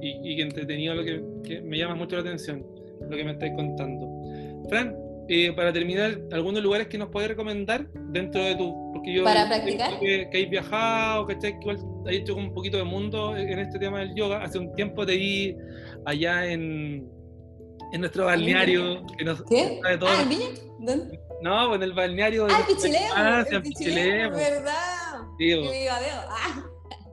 [0.00, 2.64] y, entretenido lo que, me llama mucho la atención,
[3.00, 4.08] lo que me estáis contando.
[4.68, 4.96] Fran,
[5.28, 8.92] eh, para terminar, algunos lugares que nos puedes recomendar dentro de tu.
[8.92, 9.98] Porque yo ¿Para practicar?
[10.00, 14.42] Que, que viajado, que has hecho un poquito de mundo en este tema del yoga.
[14.42, 15.56] Hace un tiempo te vi
[16.04, 17.08] allá en,
[17.92, 19.04] en nuestro balneario.
[19.16, 19.80] Que nos, ¿Qué?
[19.98, 20.10] Todo.
[20.10, 20.24] Ah,
[20.80, 21.20] ¿Dónde?
[21.40, 22.46] No, pues en el balneario.
[22.50, 23.12] Ah, el Pichileo.
[23.14, 24.72] Ah, el Pichileo, ¿verdad?
[25.38, 26.64] Sí, Qué ah.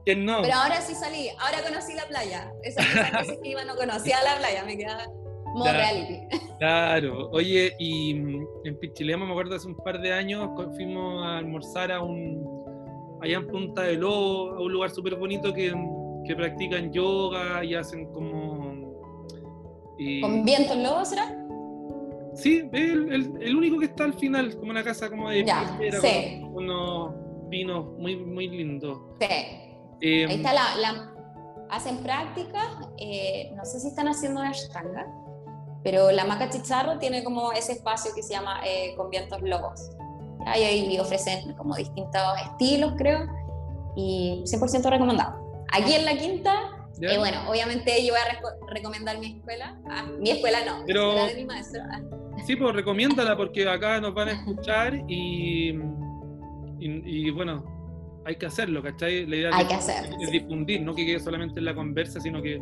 [0.04, 0.42] ¿Quién no?
[0.42, 2.52] Pero ahora sí salí, ahora conocí la playa.
[2.64, 2.82] Esa
[3.20, 5.06] veces que iba no conocía la playa, me quedaba
[5.54, 6.28] modo reality.
[6.62, 11.40] Claro, oye, y mm, en Pichilemu me acuerdo hace un par de años fuimos a
[11.40, 15.74] almorzar a un, allá en Punta de Lobo, a un lugar súper bonito que,
[16.28, 18.92] que, practican yoga y hacen como...
[20.22, 21.36] ¿Con viento en lobo será?
[22.36, 25.78] Sí, el, el, el, único que está al final, como una casa como de ya,
[26.00, 26.42] sí.
[26.42, 29.00] con unos vinos muy, muy lindos.
[29.20, 29.28] Sí.
[30.02, 31.14] Em, Ahí está la, la,
[31.70, 35.08] hacen práctica, eh, no sé si están haciendo una ashtanga,
[35.84, 39.92] pero la Maca Chicharro tiene como ese espacio que se llama eh, con vientos lobos.
[40.56, 43.28] Y ahí ofrecen como distintos estilos, creo,
[43.96, 45.64] y 100% recomendado.
[45.72, 49.80] Aquí en la quinta, eh, bueno, obviamente yo voy a recomendar mi escuela.
[49.90, 51.82] Ah, mi escuela no, Pero, la de mi maestro.
[51.92, 52.02] Ah.
[52.46, 55.80] Sí, pues recomiéndala porque acá nos van a escuchar y,
[56.80, 59.26] y, bueno, hay que hacerlo, ¿cachai?
[59.28, 62.42] La idea hay que hacer, es difundir, no que quede solamente en la conversa, sino
[62.42, 62.60] que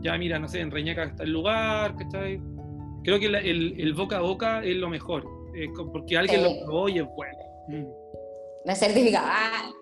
[0.00, 2.40] ya mira, no sé, en Reñaca está el lugar, ¿cachai?
[3.04, 3.34] Creo que el,
[3.80, 5.24] el, boca a boca es lo mejor,
[5.92, 7.38] porque alguien lo probó y es bueno.
[7.68, 8.02] Mm.
[8.64, 9.26] La certificada.
[9.28, 9.72] Ah,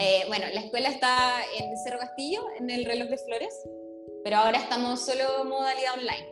[0.00, 3.54] eh, bueno, la escuela está en Cerro Castillo, en el reloj de flores,
[4.24, 6.28] pero ahora estamos solo modalidad online.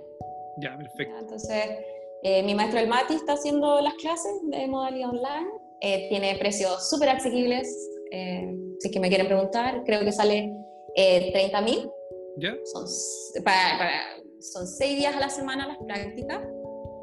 [0.58, 1.18] Ya, perfecto.
[1.18, 1.64] Entonces,
[2.22, 5.48] eh, mi maestro el Mati está haciendo las clases de modalidad online.
[5.80, 7.68] Eh, tiene precios súper asequibles.
[8.10, 10.52] si es que me quieren preguntar, creo que sale
[10.94, 11.90] 30 mil.
[12.38, 12.54] ¿Ya?
[12.64, 12.84] Son
[13.44, 16.40] para, para son seis días a la semana las prácticas,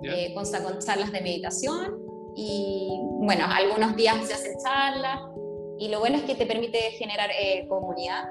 [0.03, 1.99] eh, consta con charlas de meditación
[2.35, 5.19] y, bueno, algunos días se hacen charlas
[5.79, 8.25] y lo bueno es que te permite generar eh, comunidad,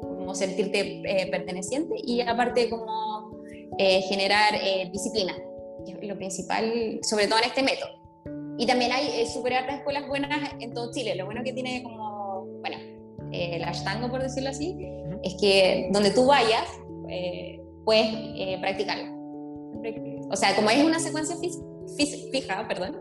[0.00, 3.30] como sentirte eh, perteneciente y aparte como
[3.78, 4.52] generar
[4.92, 5.34] disciplina,
[5.86, 7.88] que es lo principal, sobre todo en este método.
[8.58, 11.14] Y también hay super de escuelas buenas en todo Chile.
[11.14, 12.76] Lo bueno que tiene como, bueno,
[13.32, 14.76] el Ashtango, por decirlo así,
[15.22, 16.68] es que donde tú vayas,
[17.90, 18.56] puedes eh.
[20.30, 21.34] O sea, como es una secuencia
[22.30, 23.00] fija, perdón,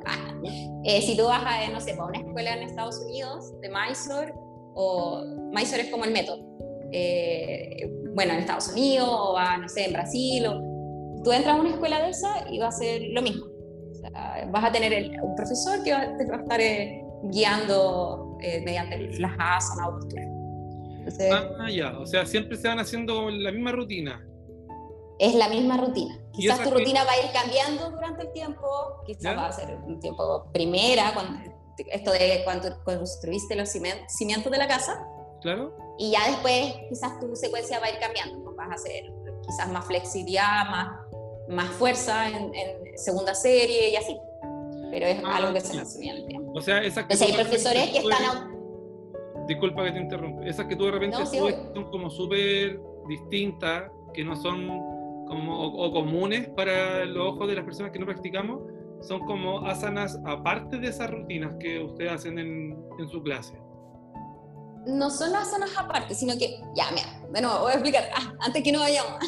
[0.84, 4.34] eh, si tú vas a, no sé, a una escuela en Estados Unidos de Mysore,
[4.74, 5.24] o
[5.54, 6.44] Mysore es como el método,
[6.92, 10.60] eh, bueno, en Estados Unidos, o va, no sé, en Brasil, o
[11.24, 13.46] tú entras a una escuela de esa y va a ser lo mismo.
[13.46, 16.62] O sea, vas a tener un profesor que va, te va a estar
[17.32, 20.26] guiando mediante las asanas o posturas.
[21.60, 24.26] ah, ya, o sea, siempre se van haciendo la misma rutina
[25.20, 26.18] es la misma rutina.
[26.32, 30.00] Quizás tu rutina va a ir cambiando durante el tiempo, quizás va a ser un
[30.00, 31.38] tiempo primera, cuando,
[31.78, 35.06] esto de cuando construiste los cimientos de la casa.
[35.42, 35.76] Claro.
[35.98, 39.12] Y ya después quizás tu secuencia va a ir cambiando, vas a hacer
[39.46, 41.02] quizás más flexibilidad, más,
[41.50, 42.52] más fuerza en,
[42.96, 44.18] segunda serie y así.
[44.92, 46.54] Pero es ah, algo que se mantiene en el tiempo.
[46.56, 48.58] O sea, esas que hay profesores que están...
[49.48, 50.46] Disculpa que te interrumpa.
[50.46, 54.99] Esas que tú de repente subes son como súper distintas, que no son
[55.30, 58.62] como, o, comunes para los ojos de las personas que no practicamos
[59.02, 63.58] son como asanas aparte de esas rutinas que ustedes hacen en, en su clase.
[64.88, 68.72] No son asanas aparte, sino que, ya, mira, bueno, voy a explicar, ah, antes que
[68.72, 69.20] no vayamos.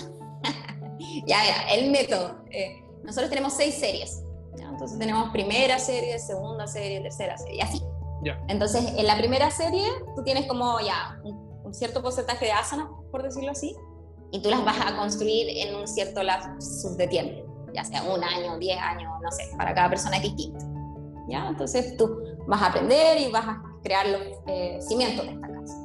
[1.27, 2.43] ya, ya, el método.
[2.49, 4.23] Eh, nosotros tenemos seis series.
[4.59, 7.81] Entonces tenemos primera serie, segunda serie, tercera serie, y así.
[8.23, 8.41] Ya.
[8.47, 12.87] Entonces, en la primera serie, tú tienes como ya un, un cierto porcentaje de asanas,
[13.11, 13.75] por decirlo así,
[14.31, 18.23] y tú las vas a construir en un cierto lapso de tiempo, ya sea un
[18.23, 20.65] año, diez años, no sé, para cada persona es distinto.
[21.29, 21.47] ¿ya?
[21.47, 22.17] Entonces tú
[22.47, 25.75] vas a aprender y vas a crear los eh, cimientos de esta casa.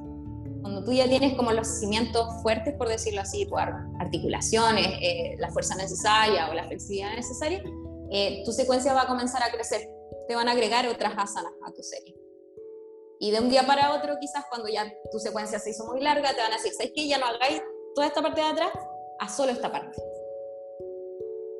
[0.61, 5.51] Cuando tú ya tienes como los cimientos fuertes, por decirlo así, tu articulaciones, eh, la
[5.51, 7.62] fuerza necesaria o la flexibilidad necesaria,
[8.11, 9.88] eh, tu secuencia va a comenzar a crecer
[10.26, 12.14] te van a agregar otras asanas a tu serie.
[13.18, 16.34] Y de un día para otro, quizás cuando ya tu secuencia se hizo muy larga,
[16.34, 17.09] te van a decir, ¿sabes qué?
[17.09, 17.62] Ya no hagáis
[17.97, 18.72] toda esta parte de atrás,
[19.18, 19.97] a solo esta parte.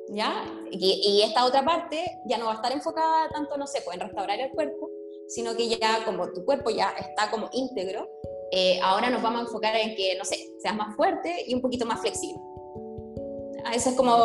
[0.09, 0.45] ¿Ya?
[0.71, 4.01] Y, esta otra parte ya no va a estar enfocada tanto, no sé, pues en
[4.01, 4.89] restaurar el cuerpo,
[5.27, 8.07] sino que ya como tu cuerpo ya está como íntegro,
[8.51, 11.61] eh, ahora nos vamos a enfocar en que, no sé, seas más fuerte y un
[11.61, 12.39] poquito más flexible.
[13.73, 14.15] Eso es como,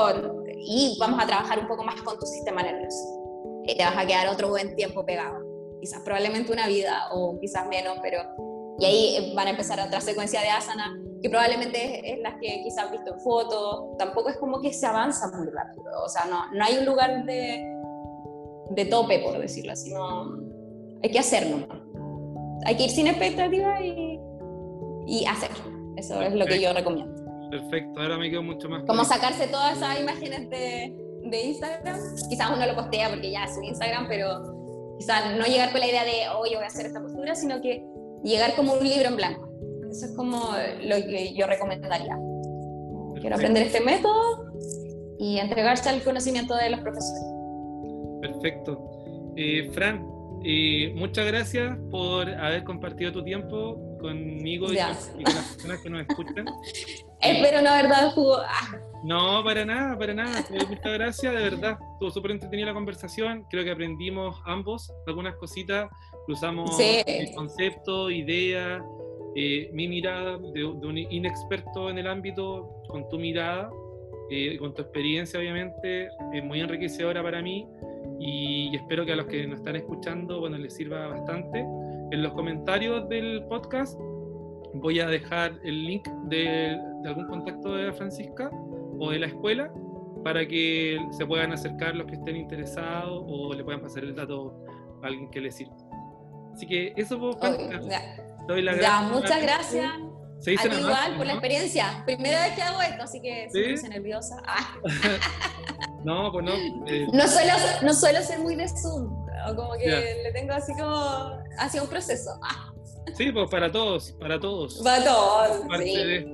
[0.54, 3.62] y vamos a trabajar un poco más con tu sistema nervioso.
[3.64, 5.40] Y te vas a quedar otro buen tiempo pegado.
[5.80, 8.51] Quizás probablemente una vida o quizás menos, pero...
[8.82, 12.86] Y ahí van a empezar otra secuencia de asana que probablemente es, las que quizás
[12.86, 13.96] has visto en fotos.
[13.96, 15.84] Tampoco es como que se avanza muy rápido.
[16.04, 17.64] O sea, no, no hay un lugar de,
[18.70, 19.94] de tope, por decirlo así.
[19.94, 20.36] No,
[21.00, 21.64] hay que hacerlo.
[22.64, 24.18] Hay que ir sin expectativa y,
[25.06, 25.50] y hacer.
[25.96, 27.22] Eso es lo que yo recomiendo.
[27.52, 28.82] Perfecto, ahora me quedo mucho más.
[28.84, 30.92] Como sacarse todas esas imágenes de,
[31.26, 32.00] de Instagram.
[32.28, 35.86] Quizás uno lo postea porque ya es un Instagram, pero quizás no llegar con la
[35.86, 37.92] idea de, hoy voy a hacer esta postura, sino que
[38.22, 39.48] llegar como un libro en blanco.
[39.90, 40.50] Eso es como
[40.82, 42.18] lo que yo recomendaría.
[43.20, 44.52] Quiero aprender este método
[45.18, 47.22] y entregarse al conocimiento de los profesores.
[48.20, 49.32] Perfecto.
[49.36, 50.04] Eh, Fran,
[50.44, 55.08] eh, muchas gracias por haber compartido tu tiempo conmigo y con, las
[55.54, 56.46] personas que nos escuchan.
[57.20, 58.38] Espero no haber dado jugo.
[58.38, 58.80] Ah.
[59.04, 60.44] No, para nada, para nada.
[60.68, 61.78] Muchas gracias, de verdad.
[61.94, 63.44] Estuvo súper entretenida la conversación.
[63.50, 65.90] Creo que aprendimos ambos algunas cositas.
[66.26, 68.82] Cruzamos el concepto, ideas,
[69.34, 73.70] eh, mi mirada de, un inexperto en el ámbito con tu mirada,
[74.30, 77.66] eh, con tu experiencia obviamente, es muy enriquecedora para mí
[78.20, 81.60] y espero que a los que nos están escuchando, bueno, les sirva bastante.
[82.10, 83.98] En los comentarios del podcast
[84.74, 88.50] voy a dejar el link de, de algún contacto de Francisca
[88.98, 89.72] o de la escuela
[90.24, 94.64] para que se puedan acercar los que estén interesados o le puedan pasar el dato
[95.02, 95.74] a alguien que les sirva.
[96.54, 97.58] Así que eso, pues,
[98.46, 99.92] Doy la ya, muchas gracias.
[100.40, 102.02] Se dice a igual por la experiencia.
[102.04, 103.88] Primera vez que hago esto, así que ¿Sí?
[103.88, 104.42] nerviosa.
[104.46, 104.80] Ah.
[106.04, 106.52] no, pues no.
[106.88, 107.06] Eh.
[107.12, 109.24] No, suelo, no suelo ser muy de Zoom.
[109.56, 112.30] Como que le tengo así como hacia un proceso.
[112.42, 112.72] Ah.
[113.14, 114.80] Sí, pues para todos, para todos.
[114.82, 115.62] Para todos.
[115.78, 116.26] sí.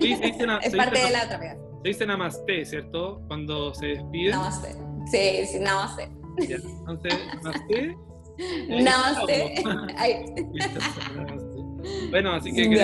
[0.00, 1.56] sí se dice es parte de la otra.
[1.82, 3.20] Se dice namaste, ¿cierto?
[3.26, 4.30] Cuando se despide.
[4.30, 4.68] Namaste.
[5.10, 6.08] Sí, sí, namaste.
[6.48, 6.56] Ya.
[6.56, 7.96] Entonces, namaste.
[8.84, 9.54] Namaste.
[12.10, 12.82] Bueno, así que que, te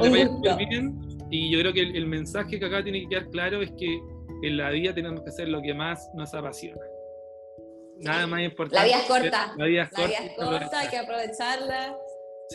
[0.00, 1.06] vaya muy bien.
[1.30, 3.98] Y yo creo que el, mensaje que acá tiene que quedar claro es que
[4.42, 6.80] en la vida tenemos que hacer lo que más nos apasiona.
[7.98, 8.76] Nada más importante.
[8.76, 9.54] La vida es corta.
[9.56, 11.96] La vida es corta, hay que aprovecharla.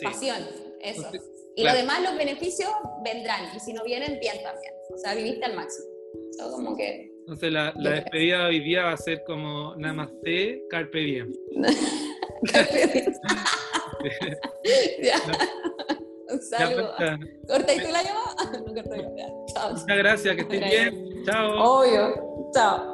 [0.02, 0.38] Pasión,
[0.80, 1.10] eso.
[1.56, 2.70] Y lo demás, los beneficios
[3.04, 3.54] vendrán.
[3.54, 4.72] Y si no vienen, bien también.
[4.92, 5.86] O sea, viviste al máximo.
[6.50, 7.10] como que.
[7.20, 11.32] Entonces, la, la despedida de hoy día va a ser como Namaste, Carpe Diem.
[12.52, 13.14] carpe Diem.
[15.02, 15.16] ya.
[16.28, 16.94] Un saludo.
[17.46, 18.36] ¿Corta y tú la llamas?
[18.52, 19.44] no corto yo.
[19.54, 19.72] Chao.
[19.72, 21.24] Muchas gracias, que estés bien.
[21.24, 21.80] Chao.
[21.80, 22.50] Obvio.
[22.54, 22.91] Chao.